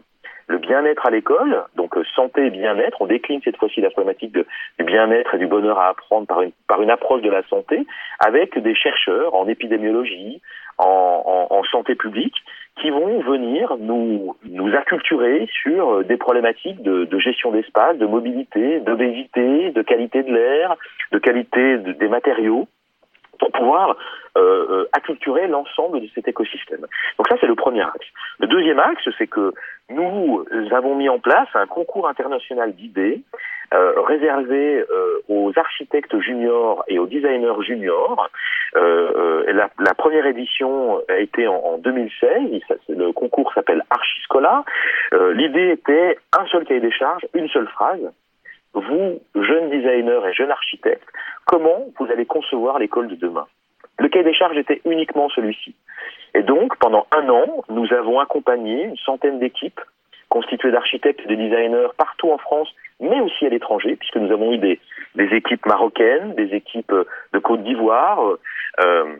[0.48, 4.32] le bien-être à l'école, donc euh, santé et bien-être, on décline cette fois-ci la problématique
[4.32, 4.46] de,
[4.80, 7.86] du bien-être et du bonheur à apprendre par une, par une approche de la santé,
[8.20, 10.42] avec des chercheurs en épidémiologie,
[10.78, 12.36] en, en, en santé publique,
[12.80, 18.80] qui vont venir nous, nous acculturer sur euh, des problématiques de, gestion d'espace, de mobilité,
[18.80, 20.76] d'obésité, de qualité de l'air,
[21.12, 22.68] de qualité des matériaux
[23.40, 23.98] pour pouvoir
[24.38, 26.86] euh, euh, acculturer l'ensemble de cet écosystème.
[27.18, 28.08] Donc ça, c'est le premier axe.
[28.40, 29.54] Le deuxième axe, c'est que
[29.90, 33.22] nous avons mis en place un concours international d'idées
[33.74, 34.84] réservé
[35.32, 38.30] aux architectes juniors et aux designers juniors.
[38.76, 42.62] Euh, la, la, première édition a été en, en 2016.
[42.90, 44.64] Le concours s'appelle Archiscola.
[45.34, 48.12] L'idée était un seul cahier des charges, une seule phrase
[48.74, 51.08] vous, jeunes designers et jeunes architectes,
[51.46, 53.48] comment vous allez concevoir l'école de demain?
[54.00, 55.76] Le cahier des charges était uniquement celui-ci.
[56.34, 59.82] Et donc, pendant un an, nous avons accompagné une centaine d'équipes
[60.30, 64.54] constituées d'architectes et de designers partout en France, mais aussi à l'étranger, puisque nous avons
[64.54, 64.80] eu des,
[65.16, 66.94] équipes marocaines, des équipes
[67.34, 68.20] de Côte d'Ivoire,
[68.84, 69.18] euh,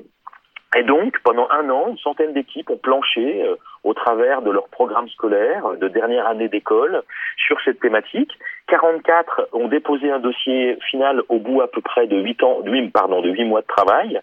[0.78, 4.70] et donc, pendant un an, une centaine d'équipes ont planché euh, au travers de leur
[4.70, 7.04] programme scolaire de dernière année d'école
[7.36, 8.32] sur cette thématique.
[8.68, 12.92] 44 ont déposé un dossier final au bout à peu près de 8 ans, 8,
[12.92, 14.22] pardon, de 8 mois de travail.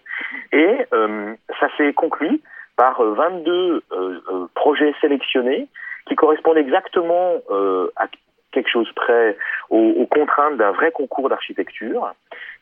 [0.51, 2.41] Et euh, ça s'est conclu
[2.75, 3.81] par 22 euh,
[4.31, 5.67] euh, projets sélectionnés
[6.07, 7.33] qui correspondent exactement
[7.95, 8.07] à
[8.51, 9.37] quelque chose près
[9.69, 12.13] aux, contraintes d'un vrai concours d'architecture.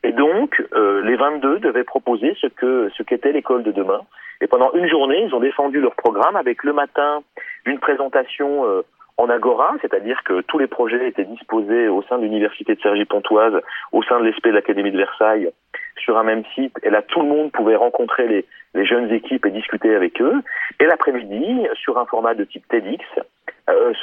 [0.04, 4.02] Et donc, euh, les 22 devaient proposer ce que ce qu'était l'école de demain.
[4.42, 7.24] Et pendant une journée, ils ont défendu leur programme avec le matin
[7.66, 8.82] une présentation euh,
[9.18, 13.62] en agora, c'est-à-dire que tous les projets étaient disposés au sein de l'université de Cergy-Pontoise,
[13.92, 15.50] au sein de l'ESP de l'Académie de Versailles,
[15.98, 16.78] sur un même site.
[16.84, 18.46] Et là, tout le monde pouvait rencontrer les,
[18.86, 20.36] jeunes équipes et discuter avec eux.
[20.80, 23.04] Et l'après-midi, sur un format de type TEDx,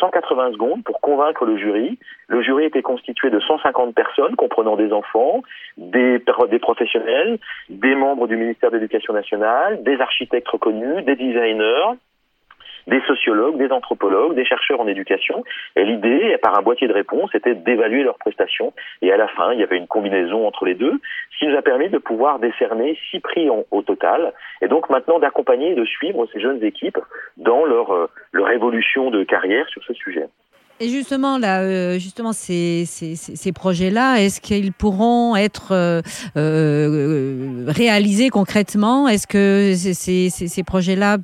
[0.01, 1.97] 180 euh, secondes pour convaincre le jury.
[2.27, 5.43] Le jury était constitué de 150 personnes, comprenant des enfants,
[5.77, 11.95] des, des professionnels, des membres du ministère de l'Éducation nationale, des architectes reconnus, des designers,
[12.87, 15.45] des sociologues, des anthropologues, des chercheurs en éducation.
[15.77, 18.73] Et l'idée, par un boîtier de réponse, était d'évaluer leurs prestations.
[19.03, 21.01] Et à la fin, il y avait une combinaison entre les deux,
[21.33, 24.33] ce qui nous a permis de pouvoir décerner six prix au total.
[24.61, 26.99] Et donc maintenant d'accompagner et de suivre ces jeunes équipes
[27.37, 30.27] dans leur, euh, leur évolution de carrière sur ce sujet.
[30.81, 32.85] Et justement, là, euh, justement, ces,
[33.55, 36.03] projets-là, est-ce qu'ils pourront être euh,
[36.37, 39.07] euh réalisés concrètement?
[39.07, 41.19] Est-ce que ces, projets-là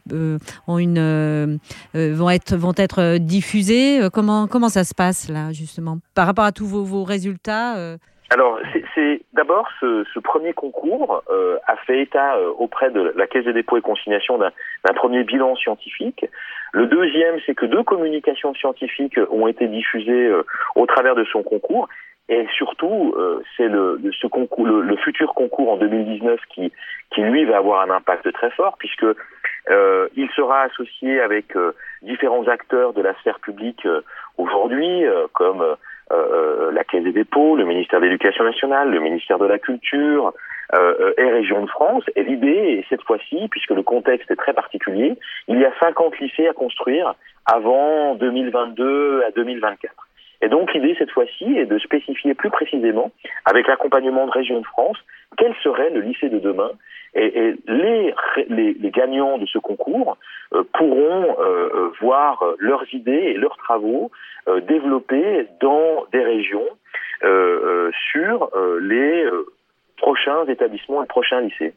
[0.69, 1.59] ont une
[1.95, 4.01] vont être vont être diffusés?
[4.13, 7.97] Comment ça se passe là, justement, par rapport à tous vos, résultats
[8.33, 8.61] alors,
[8.95, 11.25] c'est d'abord ce, premier concours
[11.67, 14.53] a fait état auprès de la Caisse des dépôts et consignations d'un
[14.95, 16.25] premier bilan scientifique.
[16.73, 20.45] Le deuxième, c'est que deux communications scientifiques ont été diffusées euh,
[20.77, 21.89] au travers de son concours.
[22.29, 23.13] Et surtout,
[23.57, 26.73] c'est le, ce concours, le, futur concours en 2019 qui,
[27.13, 29.05] qui lui va avoir un impact très fort puisque
[29.69, 31.47] il sera associé avec
[32.03, 33.85] différents acteurs de la sphère publique
[34.39, 35.03] aujourd'hui,
[35.33, 35.75] comme
[36.13, 40.33] euh, la Caisse des dépôts, le ministère de l'Éducation nationale, le ministère de la Culture
[40.75, 42.05] euh, et Région de France.
[42.17, 45.17] Et l'idée, cette fois-ci, puisque le contexte est très particulier,
[45.49, 47.15] il y a 50 lycées à construire
[47.47, 49.95] avant 2022 à 2024.
[50.43, 53.11] Et donc l'idée cette fois-ci est de spécifier plus précisément,
[53.45, 54.97] avec l'accompagnement de Région de France,
[55.37, 56.71] quel serait le lycée de demain.
[57.13, 58.15] Et, les,
[58.49, 60.17] les, les, gagnants de ce concours
[60.55, 64.13] euh, pourront euh, voir leurs idées et leurs travaux
[64.47, 66.67] euh, développés dans des régions
[68.13, 69.29] sur les
[70.01, 71.75] prochains établissements et prochains lycées.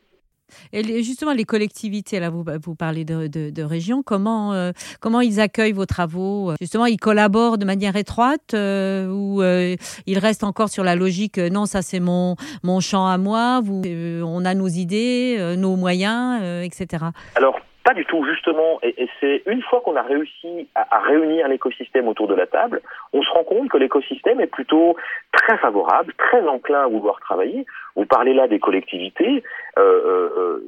[0.72, 5.40] Et justement, les collectivités, là, vous, vous parlez de, de, régions, comment, euh, comment ils
[5.40, 10.70] accueillent vos travaux Justement, ils collaborent de manière étroite euh, ou euh, ils restent encore
[10.70, 14.68] sur la logique non, ça c'est mon, mon champ à moi, vous, on a nos
[14.68, 17.06] idées, nos moyens, etc.
[17.36, 18.80] Alors, pas du tout, justement.
[18.82, 22.82] Et, c'est une fois qu'on a réussi à, réunir l'écosystème autour de la table,
[23.12, 24.96] on se rend compte que l'écosystème est plutôt
[25.32, 27.66] très favorable, très enclin à vouloir travailler.
[27.96, 29.44] Vous parlez là des collectivités.
[29.78, 30.60] Euh, euh, euh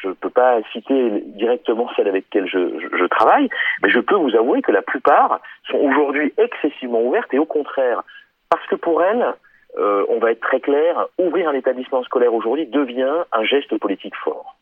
[0.00, 3.48] je ne peux pas citer directement celles avec lesquelles je, je, je, travaille,
[3.82, 8.02] mais je peux vous avouer que la plupart sont aujourd'hui excessivement ouvertes et au contraire,
[8.48, 9.34] parce que pour elles,
[9.76, 14.14] euh, on va être très clair, ouvrir un établissement scolaire aujourd'hui devient un geste politique
[14.14, 14.54] fort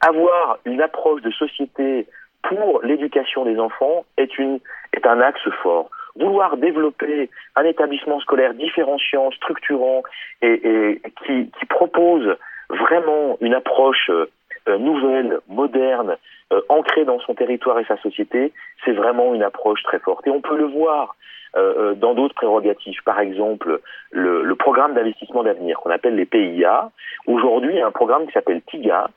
[0.00, 2.06] avoir une approche de société
[2.42, 4.60] pour l'éducation des enfants est, une,
[4.92, 5.90] est un axe fort.
[6.18, 10.02] Vouloir développer un établissement scolaire différenciant, structurant
[10.42, 12.36] et, et qui, qui, propose
[12.68, 16.16] vraiment une approche euh, nouvelle, moderne,
[16.52, 18.52] euh, ancrée dans son territoire et sa société,
[18.84, 20.26] c'est vraiment une approche très forte.
[20.26, 21.16] Et on peut le voir
[21.56, 23.02] euh, dans d'autres prérogatives.
[23.04, 26.90] Par exemple, le, le programme d'investissement d'avenir qu'on appelle les PIA.
[27.26, 29.08] Aujourd'hui, il y a un programme qui s'appelle TIGA,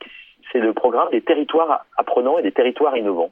[0.52, 3.32] c'est le programme des territoires apprenants et des territoires innovants.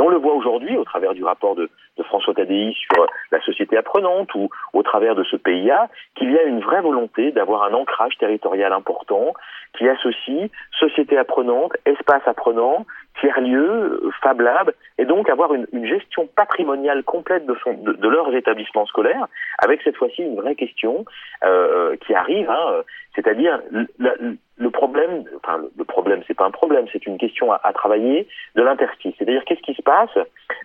[0.00, 1.68] Et on le voit aujourd'hui au travers du rapport de,
[2.04, 6.44] François Tadei sur la société apprenante ou au travers de ce PIA qu'il y a
[6.44, 9.34] une vraie volonté d'avoir un ancrage territorial important
[9.76, 12.86] qui associe société apprenante, espace apprenant,
[13.20, 19.26] tiers-lieu, Fab Lab, et donc avoir une, gestion patrimoniale complète de, leurs établissements scolaires,
[19.58, 21.04] avec cette fois-ci une vraie question
[21.44, 22.82] euh, qui arrive, hein,
[23.14, 23.60] c'est-à-dire
[23.98, 28.62] le problème, enfin le problème, c'est pas un problème, c'est une question à, travailler de
[28.62, 29.14] l'interstice.
[29.18, 30.16] C'est-à-dire qu'est-ce qui se passe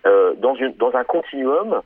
[0.06, 1.80] euh, dans, une, dans un continuum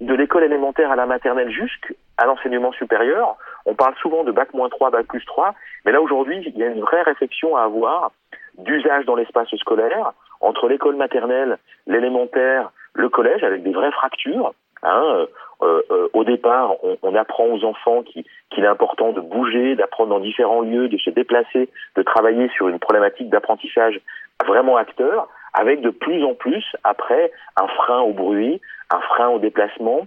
[0.00, 3.36] de l'école élémentaire à la maternelle jusqu'à l'enseignement supérieur.
[3.66, 6.62] On parle souvent de bac moins 3, bac plus 3, mais là aujourd'hui, il y
[6.62, 8.12] a une vraie réflexion à avoir
[8.58, 14.52] d'usage dans l'espace scolaire entre l'école maternelle, l'élémentaire, le collège, avec des vraies fractures.
[14.82, 15.26] Hein,
[15.62, 20.10] euh, euh, au départ, on, on, apprend aux enfants qu'il est important de bouger, d'apprendre
[20.10, 24.00] dans différents lieux, de se déplacer, de travailler sur une problématique d'apprentissage
[24.46, 29.40] vraiment acteur, avec de plus en plus, après, un frein au bruit, un frein au
[29.40, 30.06] déplacement,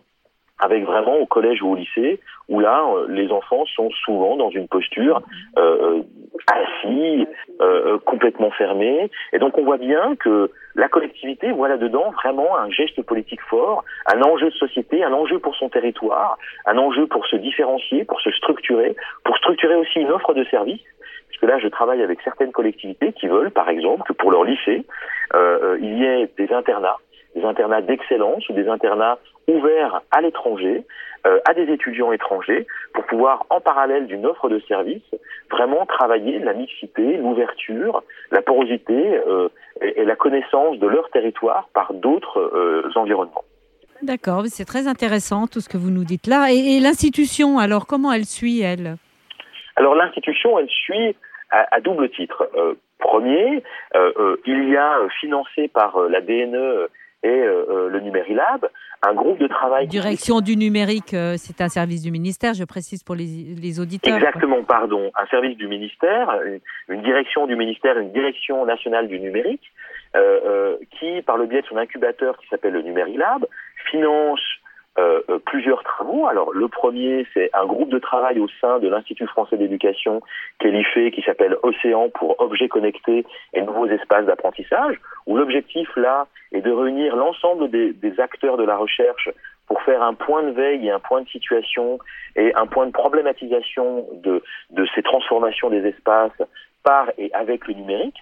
[0.61, 4.49] avec vraiment au collège ou au lycée, où là, euh, les enfants sont souvent dans
[4.49, 5.21] une posture
[5.57, 6.01] euh,
[6.47, 7.27] assis,
[7.61, 9.09] euh, complètement fermés.
[9.33, 13.83] Et donc on voit bien que la collectivité voit là-dedans vraiment un geste politique fort,
[14.05, 18.21] un enjeu de société, un enjeu pour son territoire, un enjeu pour se différencier, pour
[18.21, 20.81] se structurer, pour structurer aussi une offre de services.
[21.41, 24.85] Que là, je travaille avec certaines collectivités qui veulent, par exemple, que pour leur lycée,
[25.33, 26.99] euh, il y ait des internats
[27.35, 30.85] des internats d'excellence ou des internats ouverts à l'étranger,
[31.25, 35.03] euh, à des étudiants étrangers, pour pouvoir, en parallèle d'une offre de service,
[35.49, 39.49] vraiment travailler la mixité, l'ouverture, la porosité euh,
[39.81, 43.43] et, la connaissance de leur territoire par d'autres euh, environnements.
[44.01, 46.47] D'accord, c'est très intéressant tout ce que vous nous dites là.
[46.51, 48.95] Et, et l'institution, alors comment elle suit, elle?
[49.75, 51.15] Alors l'institution, elle suit
[51.51, 52.49] à, double titre.
[52.97, 53.61] premier,
[54.45, 56.87] il y a financé par la DNE
[57.23, 58.67] et le Numérilab
[59.03, 59.87] un groupe de travail.
[59.87, 63.25] Direction du numérique, c'est un service du ministère, je précise pour les,
[63.59, 64.15] les auditeurs.
[64.15, 65.11] Exactement, pardon.
[65.15, 66.39] Un service du ministère,
[66.87, 69.71] une, direction du ministère, une direction nationale du numérique,
[70.99, 73.47] qui, par le biais de son incubateur qui s'appelle le Numérilab,
[73.89, 74.41] finance
[74.99, 76.27] euh, euh, plusieurs travaux.
[76.27, 80.21] Alors le premier, c'est un groupe de travail au sein de l'Institut français d'éducation
[80.59, 86.59] qu'ELIFE qui s'appelle Océan pour objets connectés et nouveaux espaces d'apprentissage, où l'objectif là est
[86.59, 89.29] de réunir l'ensemble des, des acteurs de la recherche
[89.67, 91.97] pour faire un point de veille et un point de situation
[92.35, 96.41] et un point de problématisation de, de ces transformations des espaces
[96.83, 98.17] par et avec le numérique.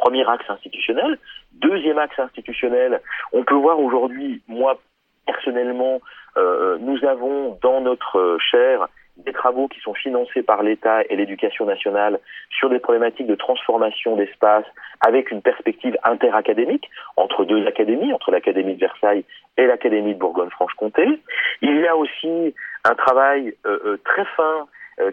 [0.00, 1.18] Premier axe institutionnel.
[1.52, 4.80] Deuxième axe institutionnel, on peut voir aujourd'hui, moi
[5.26, 6.00] personnellement,
[6.36, 11.66] euh, nous avons dans notre chaire des travaux qui sont financés par l'État et l'éducation
[11.66, 12.18] nationale
[12.50, 14.64] sur des problématiques de transformation d'espace
[15.00, 19.24] avec une perspective interacadémique entre deux académies, entre l'Académie de Versailles
[19.56, 21.20] et l'Académie de Bourgogne-Franche-Comté.
[21.62, 24.64] Il y a aussi un travail euh, euh, très fin euh,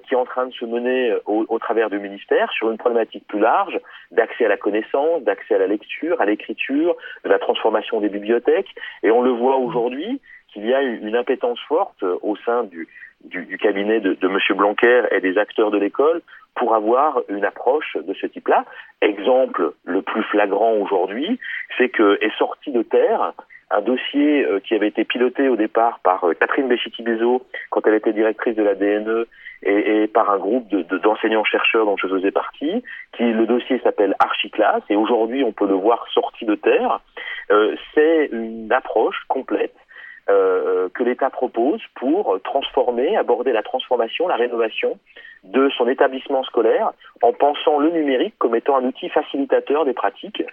[0.04, 3.26] qui est en train de se mener au, au, travers du ministère sur une problématique
[3.28, 3.80] plus large
[4.12, 8.74] d'accès à la connaissance, d'accès à la lecture, à l'écriture, de la transformation des bibliothèques.
[9.04, 10.22] Et on le voit aujourd'hui
[10.54, 12.88] qu'il y a une impétence forte au sein du,
[13.24, 14.38] du, du cabinet de, de M.
[14.58, 16.22] Blanquer et des acteurs de l'école
[16.56, 18.65] pour avoir une approche de ce type-là.
[19.02, 21.39] Exemple le plus flagrant aujourd'hui,
[21.78, 23.34] c'est que est sorti de terre
[23.74, 27.96] un dossier euh, qui avait été piloté au départ par euh, Catherine Béchiti-Bézot quand elle
[27.96, 29.28] était directrice de la DNE
[29.63, 34.95] et, par un groupe d'enseignants-chercheurs dont je faisais partie, qui le dossier s'appelle Archiclass et
[34.95, 37.00] aujourd'hui on peut le voir sorti de terre.
[37.52, 39.76] Euh, C'est une approche complète
[40.30, 44.97] euh, que l'État propose pour transformer, aborder la transformation, la rénovation
[45.43, 50.43] de son établissement scolaire en pensant le numérique comme étant un outil facilitateur des pratiques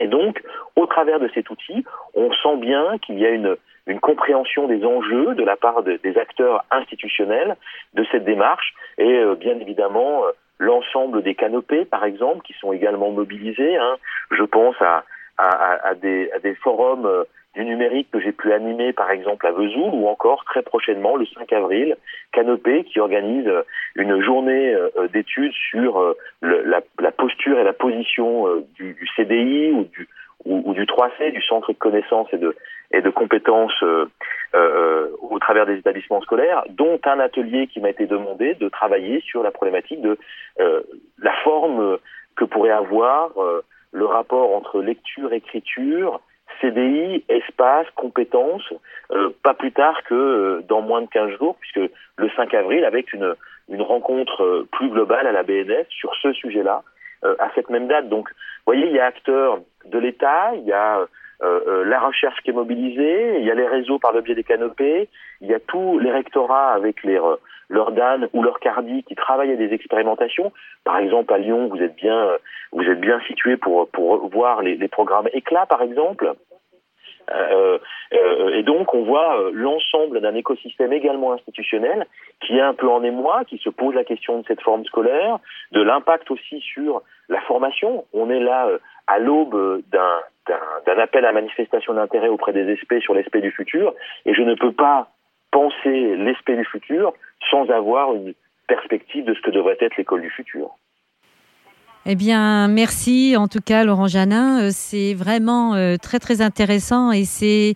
[0.00, 0.42] et donc,
[0.76, 1.84] au travers de cet outil,
[2.14, 3.56] on sent bien qu'il y a une,
[3.88, 7.56] une compréhension des enjeux de la part de, des acteurs institutionnels
[7.94, 12.72] de cette démarche et euh, bien évidemment euh, l'ensemble des canopées, par exemple, qui sont
[12.72, 13.76] également mobilisés.
[13.76, 13.96] Hein.
[14.30, 15.04] Je pense à,
[15.38, 17.24] à, à, des, à des forums euh,
[17.54, 21.26] du numérique que j'ai pu animer par exemple à Vesoul ou encore très prochainement le
[21.26, 21.96] 5 avril
[22.32, 23.50] Canopé qui organise
[23.96, 28.92] une journée euh, d'études sur euh, le, la, la, posture et la position euh, du,
[28.92, 30.08] du CDI ou du
[30.44, 32.54] ou, du 3C, du Centre de connaissances et de,
[32.92, 34.06] et de compétences euh,
[34.54, 39.20] euh, au travers des établissements scolaires, dont un atelier qui m'a été demandé de travailler
[39.20, 40.18] sur la problématique de
[40.60, 40.82] euh,
[41.18, 41.98] la forme
[42.36, 43.30] que pourrait avoir
[43.92, 46.20] le rapport entre lecture, écriture,
[46.60, 48.72] CDI, espace, compétences,
[49.12, 52.84] euh, pas plus tard que euh, dans moins de 15 jours, puisque le 5 avril,
[52.84, 53.34] avec une,
[53.68, 56.82] une rencontre euh, plus globale à la BNS sur ce sujet-là,
[57.40, 58.08] à cette même date.
[58.08, 61.00] Donc, vous voyez, il y a acteurs de l'État, il y a
[61.40, 65.08] la recherche qui est mobilisée, il y a les réseaux par le biais des canopées,
[65.40, 67.20] il y a tous les rectorats avec les,
[67.68, 70.52] leur DAN ou leur CARDI qui travaillent à des expérimentations.
[70.84, 72.28] Par exemple, à Lyon, vous êtes bien,
[72.72, 76.34] vous êtes bien situé pour, pour voir les, les programmes éclat, par exemple.
[77.34, 77.78] Euh,
[78.14, 82.06] euh, et donc, on voit euh, l'ensemble d'un écosystème également institutionnel
[82.40, 85.38] qui est un peu en émoi, qui se pose la question de cette forme scolaire,
[85.72, 88.04] de l'impact aussi sur la formation.
[88.12, 88.68] On est là
[89.06, 94.34] à l'aube d'un appel à manifestation d'intérêt auprès des SP sur l'esprit du futur, et
[94.34, 95.08] je ne peux pas
[95.50, 97.12] penser l'esprit du futur
[97.50, 98.34] sans avoir une
[98.66, 100.70] perspective de ce que devrait être l'école du futur.
[102.06, 104.62] Eh bien, merci en tout cas, Laurent Janin.
[104.62, 107.74] Euh, c'est vraiment euh, très très intéressant et ces,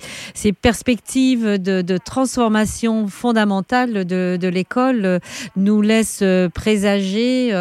[0.62, 5.18] perspectives de, transformation fondamentale de, de l'école euh,
[5.56, 7.52] nous laissent présager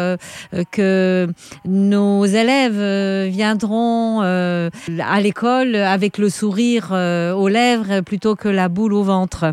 [0.70, 1.28] que
[1.64, 9.02] nos élèves viendront à l'école avec le sourire aux lèvres plutôt que la boule au
[9.02, 9.52] ventre.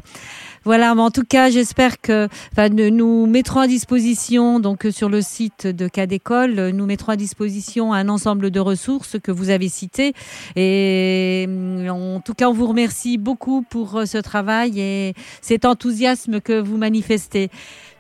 [0.66, 5.68] Voilà, mais en tout cas, j'espère que nous mettrons à disposition, donc sur le site
[5.68, 10.14] de Cadécole, nous mettrons à disposition un ensemble de ressources que vous avez citées.
[10.56, 11.48] Et
[11.90, 16.78] en tout cas, on vous remercie beaucoup pour ce travail et cet enthousiasme que vous
[16.78, 17.50] manifestez.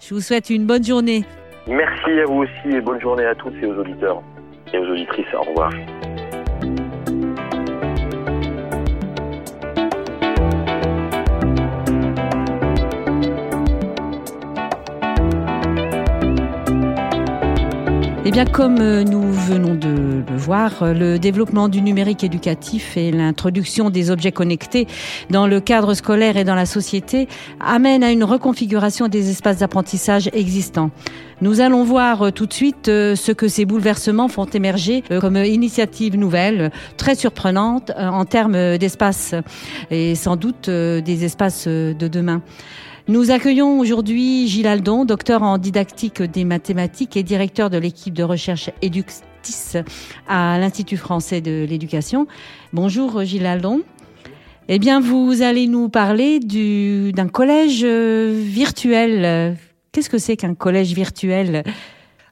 [0.01, 1.23] Je vous souhaite une bonne journée.
[1.67, 4.23] Merci à vous aussi et bonne journée à tous et aux auditeurs
[4.73, 5.33] et aux auditrices.
[5.33, 5.71] Au revoir.
[18.29, 19.87] Eh bien, comme euh, nous venons de
[20.29, 24.85] le voir, le développement du numérique éducatif et l'introduction des objets connectés
[25.31, 27.27] dans le cadre scolaire et dans la société
[27.59, 30.91] amènent à une reconfiguration des espaces d'apprentissage existants.
[31.41, 35.21] Nous allons voir euh, tout de suite euh, ce que ces bouleversements font émerger euh,
[35.21, 39.33] comme initiative nouvelle, très surprenante en termes d'espace
[39.89, 42.41] et sans doute des espaces de demain.
[43.09, 48.21] Nous accueillons aujourd'hui Gilles Aldon, docteur en didactique des mathématiques et directeur de l'équipe de
[48.21, 49.79] recherche Eductis
[50.27, 52.27] à l'Institut français de l'éducation.
[52.71, 53.81] Bonjour Gilles Aldon.
[54.67, 59.57] Eh bien, vous allez nous parler d'un collège virtuel
[59.91, 61.63] Qu'est-ce que c'est qu'un collège virtuel?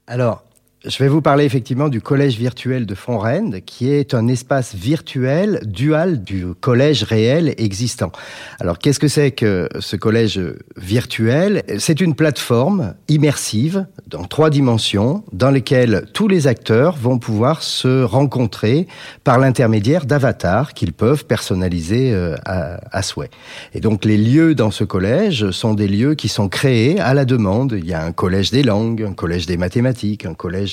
[0.05, 0.43] Alors,
[0.85, 5.59] je vais vous parler effectivement du collège virtuel de Fonrende, qui est un espace virtuel
[5.65, 8.11] dual du collège réel existant.
[8.59, 10.39] Alors, qu'est-ce que c'est que ce collège
[10.75, 11.63] virtuel?
[11.79, 18.03] C'est une plateforme immersive dans trois dimensions, dans lesquelles tous les acteurs vont pouvoir se
[18.03, 18.87] rencontrer
[19.23, 23.31] par l'intermédiaire d'avatars qu'ils peuvent personnaliser euh, à, à souhait.
[23.73, 27.25] Et donc, les lieux dans ce collège sont des lieux qui sont créés à la
[27.25, 27.75] demande.
[27.79, 30.66] Il y a un collège des langues, un collège des mathématiques, un collège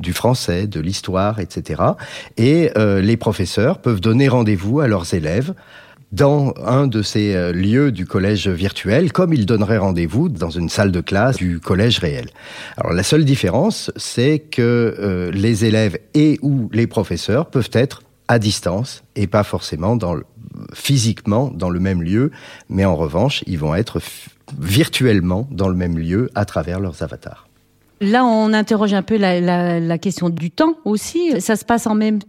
[0.00, 1.82] du français, de l'histoire, etc.
[2.36, 5.54] Et euh, les professeurs peuvent donner rendez-vous à leurs élèves
[6.12, 10.68] dans un de ces euh, lieux du collège virtuel, comme ils donneraient rendez-vous dans une
[10.68, 12.28] salle de classe du collège réel.
[12.76, 18.02] Alors la seule différence, c'est que euh, les élèves et ou les professeurs peuvent être
[18.28, 19.98] à distance et pas forcément
[20.74, 22.30] physiquement dans le même lieu,
[22.68, 24.00] mais en revanche, ils vont être
[24.58, 27.48] virtuellement dans le même lieu à travers leurs avatars.
[28.02, 31.40] Là, on interroge un peu la, question du temps aussi.
[31.40, 32.20] Ça se passe en même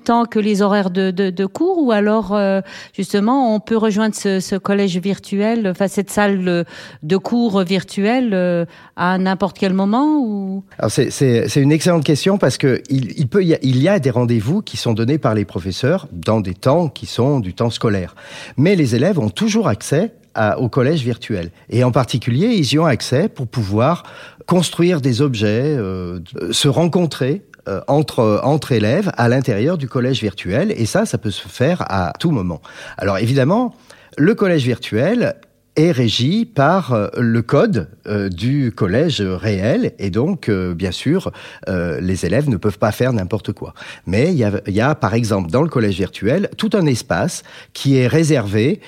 [0.00, 2.62] temps que les horaires de, cours ou alors euh,
[2.94, 6.64] justement on peut rejoindre ce, collège virtuel, enfin cette salle
[7.02, 8.64] de cours virtuelle euh,
[8.96, 14.62] à n'importe quel moment c'est une excellente question parce que il y a des rendez-vous
[14.62, 18.14] qui sont donnés par les professeurs dans des temps qui sont du temps scolaire,
[18.56, 20.14] mais les élèves ont toujours accès
[20.58, 21.50] au collège virtuel.
[21.70, 24.04] Et en particulier, ils y ont accès pour pouvoir
[24.46, 26.20] construire des objets, euh,
[26.50, 30.72] se rencontrer euh, entre, entre élèves à l'intérieur du collège virtuel.
[30.76, 32.60] Et ça, ça peut se faire à tout moment.
[32.98, 33.74] Alors évidemment,
[34.18, 35.36] le collège virtuel
[35.74, 37.88] est régi par euh, le code
[38.30, 41.32] du collège réel et donc bien sûr
[41.66, 43.72] les élèves ne peuvent pas faire n'importe quoi.
[44.06, 47.42] Mais il y a, y a, par exemple dans le collège virtuel tout un espace
[47.72, 48.80] qui est réservé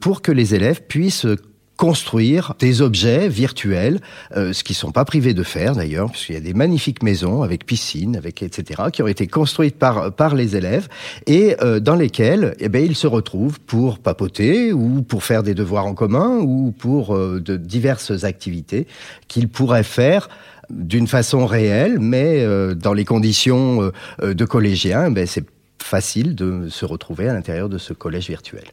[0.00, 1.28] pour que les élèves puissent
[1.76, 4.00] construire des objets virtuels,
[4.36, 7.42] euh, ce qui sont pas privés de faire d'ailleurs, puisqu'il y a des magnifiques maisons
[7.42, 10.88] avec piscine, avec etc., qui ont été construites par par les élèves
[11.26, 15.54] et euh, dans lesquelles eh ben ils se retrouvent pour papoter ou pour faire des
[15.54, 18.86] devoirs en commun ou pour euh, de diverses activités
[19.28, 20.28] qu'ils pourraient faire
[20.70, 25.46] d'une façon réelle, mais euh, dans les conditions de collégiens, ben c'est
[25.80, 28.64] facile de se retrouver à l'intérieur de ce collège virtuel.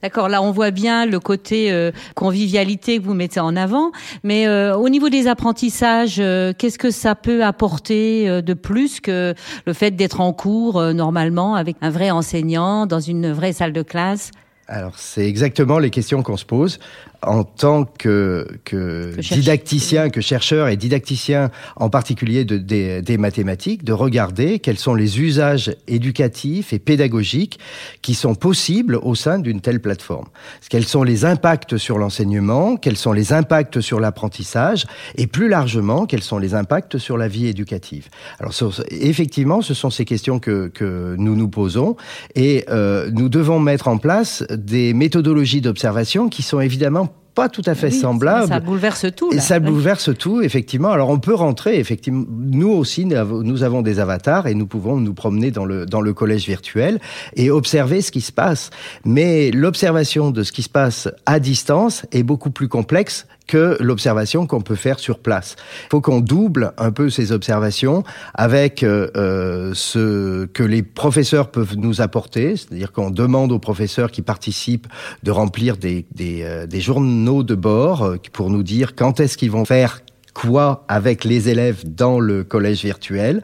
[0.00, 3.90] D'accord, là on voit bien le côté euh, convivialité que vous mettez en avant,
[4.22, 9.34] mais euh, au niveau des apprentissages, euh, qu'est-ce que ça peut apporter de plus que
[9.66, 13.82] le fait d'être en cours normalement avec un vrai enseignant dans une vraie salle de
[13.82, 14.30] classe?
[14.68, 16.78] Alors, c'est exactement les questions qu'on se pose
[17.22, 23.92] en tant que, que, didacticien, que chercheur et didacticien, en particulier de, des, mathématiques, de
[23.92, 27.58] regarder quels sont les usages éducatifs et pédagogiques
[28.02, 30.26] qui sont possibles au sein d'une telle plateforme.
[30.70, 36.06] Quels sont les impacts sur l'enseignement, quels sont les impacts sur l'apprentissage, et plus largement,
[36.06, 38.08] quels sont les impacts sur la vie éducative.
[38.38, 38.54] Alors,
[38.90, 41.96] effectivement, ce sont ces questions que, que nous nous posons,
[42.36, 47.07] et euh, nous devons mettre en place des méthodologies d'observation qui sont évidemment
[47.38, 48.48] pas tout à fait semblable.
[48.48, 49.30] Ça bouleverse tout.
[49.30, 49.40] Là.
[49.40, 50.90] Ça bouleverse tout, effectivement.
[50.90, 52.24] Alors on peut rentrer, effectivement.
[52.28, 56.12] Nous aussi, nous avons des avatars et nous pouvons nous promener dans le, dans le
[56.12, 56.98] collège virtuel
[57.36, 58.70] et observer ce qui se passe.
[59.04, 64.46] Mais l'observation de ce qui se passe à distance est beaucoup plus complexe que l'observation
[64.46, 65.56] qu'on peut faire sur place.
[65.86, 71.50] Il faut qu'on double un peu ces observations avec euh, euh, ce que les professeurs
[71.50, 74.86] peuvent nous apporter, c'est-à-dire qu'on demande aux professeurs qui participent
[75.24, 79.50] de remplir des, des, euh, des journaux de bord pour nous dire quand est-ce qu'ils
[79.50, 80.02] vont faire
[80.40, 83.42] quoi avec les élèves dans le collège virtuel,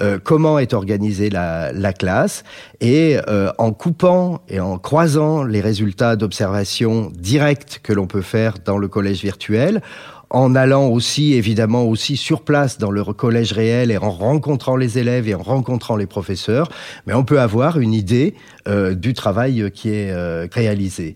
[0.00, 2.44] euh, comment est organisée la, la classe,
[2.80, 8.54] et euh, en coupant et en croisant les résultats d'observation directe que l'on peut faire
[8.64, 9.82] dans le collège virtuel,
[10.30, 14.98] en allant aussi évidemment aussi sur place dans le collège réel et en rencontrant les
[14.98, 16.68] élèves et en rencontrant les professeurs,
[17.06, 18.34] mais on peut avoir une idée
[18.68, 20.14] euh, du travail qui est
[20.52, 21.14] réalisé.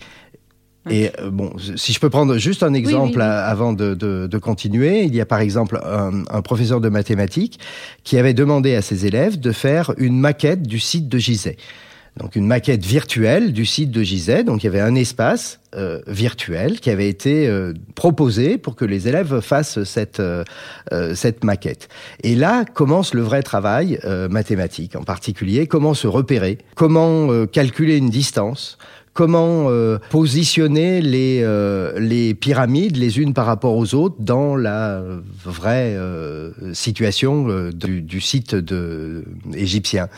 [0.89, 5.03] Et euh, bon, si je peux prendre juste un exemple avant de, de, de, continuer,
[5.03, 7.61] il y a par exemple un, un, professeur de mathématiques
[8.03, 11.57] qui avait demandé à ses élèves de faire une maquette du site de Gizeh.
[12.17, 14.43] Donc une maquette virtuelle du site de Gizeh.
[14.43, 18.85] Donc il y avait un espace euh, virtuel qui avait été euh, proposé pour que
[18.85, 20.45] les élèves fassent cette euh,
[21.15, 21.89] cette maquette.
[22.25, 28.11] Et là commence le vrai travail mathématique, en particulier comment se repérer, comment calculer une
[28.11, 28.79] distance,
[29.13, 35.03] comment euh, positionner les, euh, les pyramides les unes par rapport aux autres dans la
[35.45, 40.09] vraie euh, situation du, du, site de, égyptien.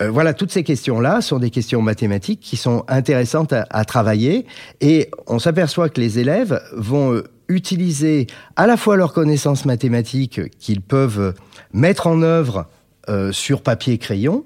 [0.00, 4.46] voilà, toutes ces questions-là sont des questions mathématiques qui sont intéressantes à, à travailler
[4.80, 8.26] et on s'aperçoit que les élèves vont utiliser
[8.56, 11.34] à la fois leurs connaissances mathématiques qu'ils peuvent
[11.72, 12.66] mettre en œuvre
[13.30, 14.44] sur papier crayon,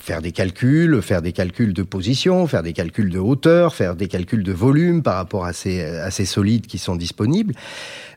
[0.00, 4.08] faire des calculs, faire des calculs de position, faire des calculs de hauteur, faire des
[4.08, 7.54] calculs de volume par rapport à ces, solides qui sont disponibles.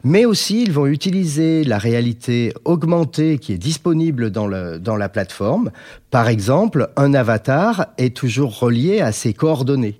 [0.03, 5.09] Mais aussi, ils vont utiliser la réalité augmentée qui est disponible dans, le, dans la
[5.09, 5.71] plateforme.
[6.11, 9.99] Par exemple, un avatar est toujours relié à ses coordonnées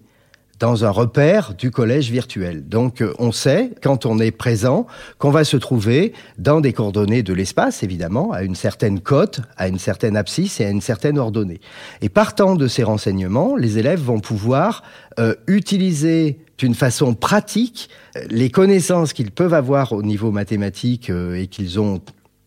[0.60, 2.68] dans un repère du collège virtuel.
[2.68, 4.88] Donc euh, on sait, quand on est présent,
[5.18, 9.68] qu'on va se trouver dans des coordonnées de l'espace, évidemment, à une certaine cote, à
[9.68, 11.60] une certaine abscisse et à une certaine ordonnée.
[12.02, 14.84] Et partant de ces renseignements, les élèves vont pouvoir
[15.20, 21.48] euh, utiliser d'une façon pratique euh, les connaissances qu'ils peuvent avoir au niveau mathématique et
[21.48, 22.02] qu'ils ont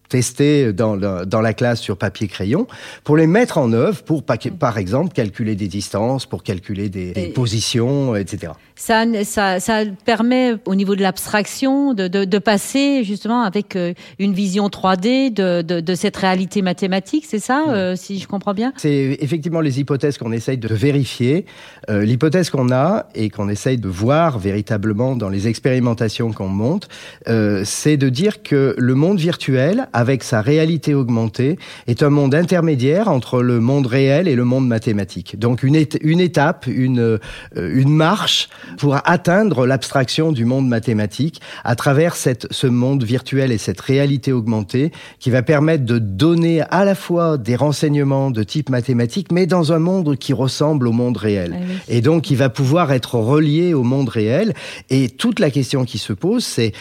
[0.09, 2.67] tester dans, dans la classe sur papier crayon
[3.05, 7.29] pour les mettre en œuvre pour par exemple calculer des distances pour calculer des, des
[7.29, 13.43] positions etc ça, ça, ça permet au niveau de l'abstraction de, de, de, passer justement
[13.43, 18.29] avec euh, une vision 3D de, de, cette réalité mathématique, c'est ça, euh, si je
[18.29, 18.73] comprends bien?
[18.77, 21.45] C'est effectivement les hypothèses qu'on essaye de vérifier.
[21.91, 26.89] Euh, L'hypothèse qu'on a et qu'on essaye de voir véritablement dans les expérimentations qu'on monte,
[27.27, 32.33] euh, c'est de dire que le monde virtuel, avec sa réalité augmentée, est un monde
[32.33, 35.37] intermédiaire entre le monde réel et le monde mathématique.
[35.37, 37.19] Donc une, une étape, une, euh,
[37.57, 43.59] une marche pour atteindre l'abstraction du monde mathématique à travers cette, ce monde virtuel et
[43.59, 48.71] cette réalité augmentée qui va permettre de donner à la fois des renseignements de type
[48.71, 51.57] mathématique, mais dans un monde qui ressemble au monde réel.
[51.57, 51.75] Ah oui.
[51.89, 54.55] Et donc, il va pouvoir être relié au monde réel.
[54.91, 56.73] Et toute la question qui se pose, c'est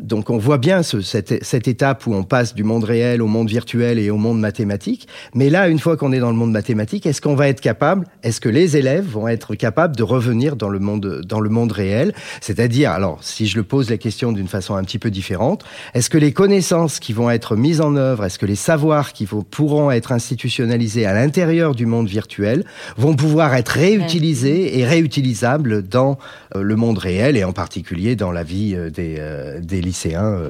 [0.00, 3.28] donc on voit bien ce, cette, cette, étape où on passe du monde réel au
[3.28, 5.06] monde virtuel et au monde mathématique.
[5.34, 8.06] Mais là, une fois qu'on est dans le monde mathématique, est-ce qu'on va être capable,
[8.24, 11.70] est-ce que les élèves vont être capables de revenir dans le monde, dans le monde
[11.70, 12.12] réel?
[12.40, 16.10] C'est-à-dire, alors si je le pose la question d'une façon un petit peu différente, est-ce
[16.10, 19.42] que les connaissances qui vont être mises en œuvre, est-ce que les savoirs qui vont,
[19.42, 22.64] pourront être institutionnalisés à l'intérieur du monde virtuel
[22.96, 26.18] vont pouvoir être réutilisés et réutilisables dans
[26.54, 30.40] euh, le monde réel et en particulier dans la vie euh, des, euh, des lycéens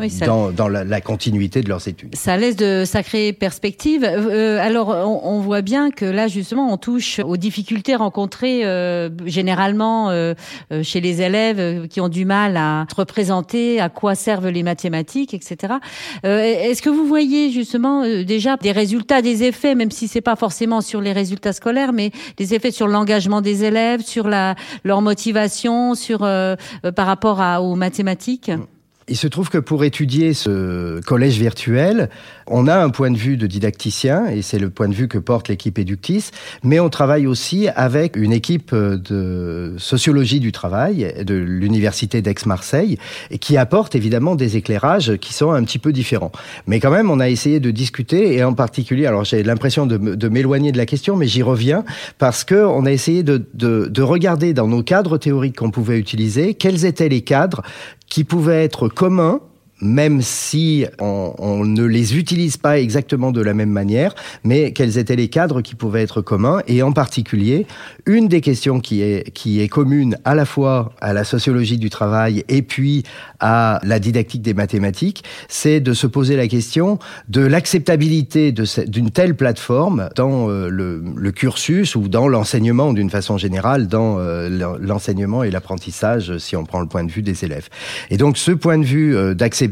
[0.00, 2.14] oui, ça, dans, dans la, la, continuité de leurs études.
[2.14, 4.04] Ça laisse de sacrées perspectives.
[4.04, 9.08] Euh, alors, on, on, voit bien que là, justement, on touche aux difficultés rencontrées euh,
[9.26, 10.34] généralement euh,
[10.72, 14.62] euh chez les élèves qui ont du mal à se représenter à quoi servent les
[14.62, 15.74] mathématiques, etc.
[16.24, 20.20] Euh, Est-ce que vous voyez justement euh, déjà des résultats, des effets, même si c'est
[20.20, 24.54] pas forcément sur les résultats scolaires, mais des effets sur l'engagement des élèves, sur la,
[24.84, 28.50] leur motivation, sur par rapport à, aux mathématiques?
[28.50, 28.79] Mmh.
[29.08, 32.10] Il se trouve que pour étudier ce collège virtuel,
[32.46, 35.18] on a un point de vue de didacticien, et c'est le point de vue que
[35.18, 36.30] porte l'équipe Eductis,
[36.62, 42.98] mais on travaille aussi avec une équipe de sociologie du travail de l'Université d'Aix-Marseille,
[43.40, 46.32] qui apporte évidemment des éclairages qui sont un petit peu différents.
[46.66, 50.28] Mais quand même, on a essayé de discuter, et en particulier, alors j'ai l'impression de,
[50.28, 51.84] m'éloigner de la question, mais j'y reviens,
[52.18, 55.98] parce que on a essayé de, de, de regarder dans nos cadres théoriques qu'on pouvait
[55.98, 57.62] utiliser, quels étaient les cadres
[58.10, 59.40] qui pouvaient être communs
[59.80, 64.14] même si on, ne les utilise pas exactement de la même manière,
[64.44, 67.66] mais quels étaient les cadres qui pouvaient être communs, et en particulier,
[68.06, 71.90] une des questions qui est, qui est commune à la fois à la sociologie du
[71.90, 73.04] travail et puis
[73.40, 79.34] à la didactique des mathématiques, c'est de se poser la question de l'acceptabilité d'une telle
[79.34, 85.42] plateforme dans euh, le, le, cursus ou dans l'enseignement d'une façon générale, dans euh, l'enseignement
[85.42, 87.68] et l'apprentissage, si on prend le point de vue des élèves.
[88.10, 89.69] Et donc ce point de vue euh, d'acceptabilité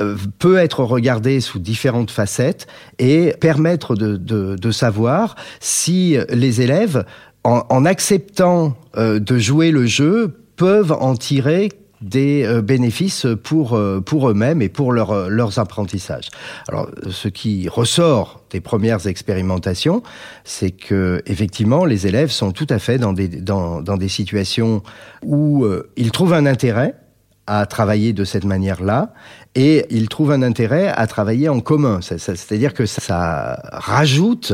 [0.00, 2.66] euh, peut être regardée sous différentes facettes
[2.98, 7.04] et permettre de, de, savoir si les élèves,
[7.44, 11.70] en, acceptant euh, de jouer le jeu, peuvent en tirer
[12.00, 16.28] des euh, bénéfices pour, pour eux-mêmes et pour leur, leurs apprentissages.
[16.68, 20.02] Alors, ce qui ressort des premières expérimentations,
[20.44, 24.82] c'est que effectivement, les élèves sont tout à fait dans des, dans, dans des situations
[25.24, 25.66] où
[25.96, 26.94] ils trouvent un intérêt
[27.48, 29.14] à travailler de cette manière-là
[29.54, 32.00] et ils trouvent un intérêt à travailler en commun.
[32.02, 34.52] C'est-à-dire que ça rajoute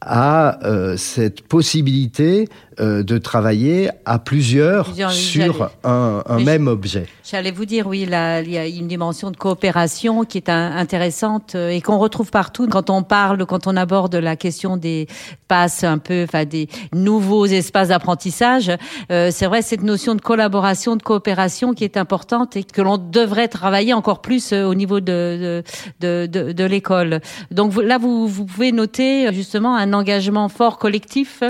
[0.00, 2.48] à euh, cette possibilité
[2.78, 7.06] euh, de travailler à plusieurs, sur un, un même objet.
[7.24, 11.54] J'allais vous dire, oui, là, il y a une dimension de coopération qui est intéressante
[11.54, 15.06] euh, et qu'on retrouve partout quand on parle, quand on aborde la question des
[15.48, 18.70] passes un peu, enfin des nouveaux espaces d'apprentissage.
[19.10, 22.98] Euh, c'est vrai cette notion de collaboration, de coopération qui est importante et que l'on
[22.98, 25.62] devrait travailler encore plus au niveau de
[26.00, 27.20] de, de, de, l'école.
[27.50, 31.42] Donc là, vous, vous pouvez noter justement un engagement fort collectif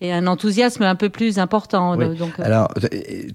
[0.00, 1.96] et un enthousiasme un peu plus important.
[1.96, 2.42] Donc, euh.
[2.42, 2.68] Alors,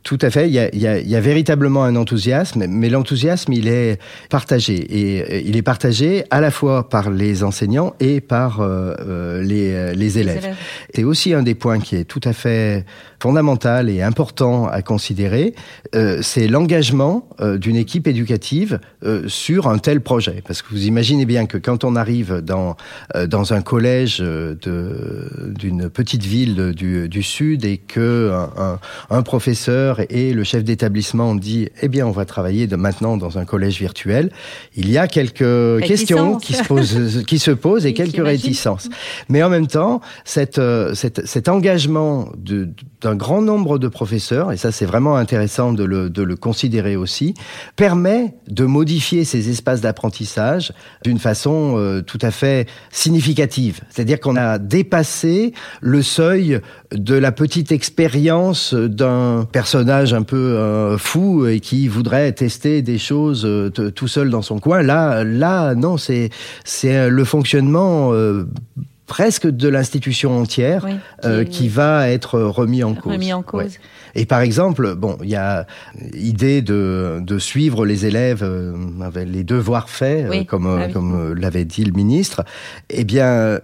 [0.03, 2.65] tout à fait, il y, a, il, y a, il y a, véritablement un enthousiasme,
[2.67, 4.75] mais l'enthousiasme, il est partagé.
[4.89, 9.95] Et euh, il est partagé à la fois par les enseignants et par euh, les,
[9.95, 10.37] les, élèves.
[10.37, 10.55] élèves.
[10.93, 12.85] C'est aussi un des points qui est tout à fait
[13.25, 15.55] fondamental et important à considérer,
[15.95, 20.43] euh, c'est l'engagement euh, d'une équipe éducative euh, sur un tel projet.
[20.45, 22.75] Parce que vous imaginez bien que quand on arrive dans,
[23.27, 30.33] dans un collège d'une petite ville du, du, Sud et que un, un, professeur et
[30.33, 34.31] le chef d'établissement dit «Eh bien, on va travailler de maintenant dans un collège virtuel»,
[34.75, 38.89] il y a quelques questions qui se, posent, qui se posent et quelques réticences.
[39.29, 40.61] Mais en même temps, cette,
[40.93, 42.29] cette, cet engagement
[43.01, 46.95] d'un grand nombre de professeurs, et ça c'est vraiment intéressant de le, de le considérer
[46.95, 47.33] aussi,
[47.75, 50.73] permet de modifier ces espaces d'apprentissage
[51.03, 53.81] d'une façon euh, tout à fait significative.
[53.89, 56.59] C'est-à-dire qu'on a dépassé le seuil
[56.91, 62.97] de la petite expérience d'un personnage un peu euh, fou et qui voudrait tester des
[62.97, 64.81] choses euh, tout seul dans son coin.
[64.81, 66.29] Là, là, non, c'est
[66.63, 68.11] c'est le fonctionnement
[69.07, 70.85] presque de l'institution entière
[71.23, 73.13] euh, qui va être remis en cause.
[73.13, 73.77] Remis en cause.
[74.15, 75.67] Et par exemple, bon, il y a
[76.13, 81.33] idée de, de suivre les élèves euh, avec les devoirs faits, euh, comme, ah comme
[81.33, 82.43] l'avait dit le ministre.
[82.89, 83.59] Eh bien,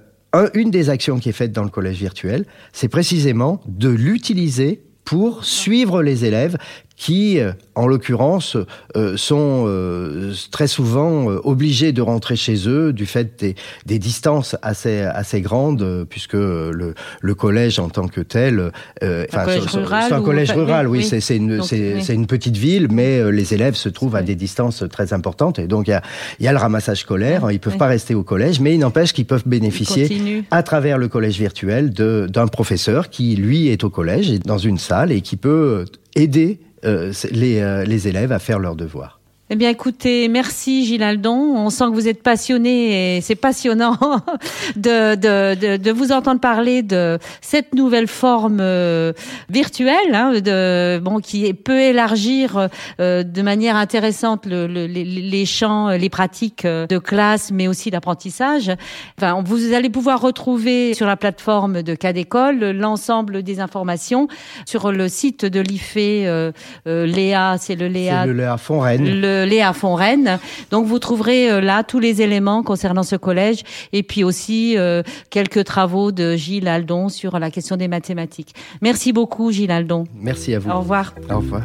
[0.53, 5.43] une des actions qui est faite dans le collège virtuel, c'est précisément de l'utiliser pour
[5.43, 6.57] suivre les élèves
[7.01, 8.57] qui, euh, en l'occurrence,
[8.95, 13.55] euh, sont euh, très souvent obligés de rentrer chez eux du fait des,
[13.87, 18.71] des distances assez, assez grandes, puisque le, le, collège en tant que tel,
[19.01, 21.21] c'est un collège rural, oui, oui.
[21.21, 21.59] c'est une,
[22.07, 25.87] une, petite ville, mais les élèves se trouvent à des distances très importantes, et donc
[25.87, 26.03] il y a,
[26.39, 29.25] y a, le ramassage scolaire, ils peuvent pas rester au collège, mais il n'empêche qu'ils
[29.25, 34.59] peuvent bénéficier à travers le collège virtuel d'un professeur qui, lui, est au collège, dans
[34.59, 35.85] une salle, et qui peut
[36.15, 39.20] aider euh, les, euh, les élèves à faire leurs devoirs.
[39.53, 41.57] Eh bien, écoutez, merci Gilles Aldon.
[41.57, 43.97] On sent que vous êtes passionné et c'est passionnant
[44.77, 49.11] de, de, de, de, vous entendre parler de cette nouvelle forme euh,
[49.49, 52.69] virtuelle, hein, de, bon, qui peut élargir
[53.01, 57.91] euh, de manière intéressante le, le, les, les, champs, les pratiques de classe, mais aussi
[57.91, 58.71] d'apprentissage.
[59.17, 64.29] Enfin, vous allez pouvoir retrouver sur la plateforme de Cas d'école l'ensemble des informations
[64.65, 66.51] sur le site de l'IFE euh,
[66.85, 68.21] Léa, c'est le Léa.
[68.21, 69.40] C'est le Léa Fontaine.
[69.45, 70.39] Léa Fontaine.
[70.69, 73.63] Donc vous trouverez euh, là tous les éléments concernant ce collège
[73.93, 78.53] et puis aussi euh, quelques travaux de Gilles Aldon sur la question des mathématiques.
[78.81, 80.05] Merci beaucoup Gilles Aldon.
[80.15, 80.69] Merci à vous.
[80.69, 81.13] Au revoir.
[81.29, 81.63] Au revoir.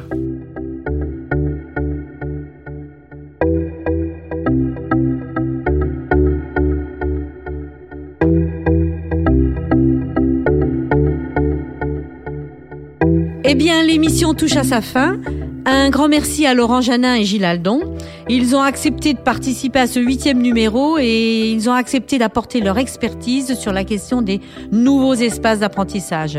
[13.49, 15.21] Eh bien, l'émission touche à sa fin.
[15.69, 17.81] Un grand merci à Laurent Janin et Gilles Aldon.
[18.29, 22.79] Ils ont accepté de participer à ce huitième numéro et ils ont accepté d'apporter leur
[22.79, 24.41] expertise sur la question des
[24.71, 26.39] nouveaux espaces d'apprentissage.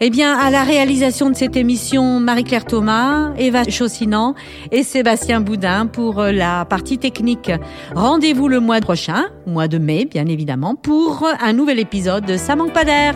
[0.00, 4.34] Eh bien, à la réalisation de cette émission, Marie-Claire Thomas, Eva Chaussinan
[4.72, 7.52] et Sébastien Boudin pour la partie technique.
[7.94, 12.56] Rendez-vous le mois prochain, mois de mai, bien évidemment, pour un nouvel épisode de Ça
[12.56, 13.14] manque pas d'air.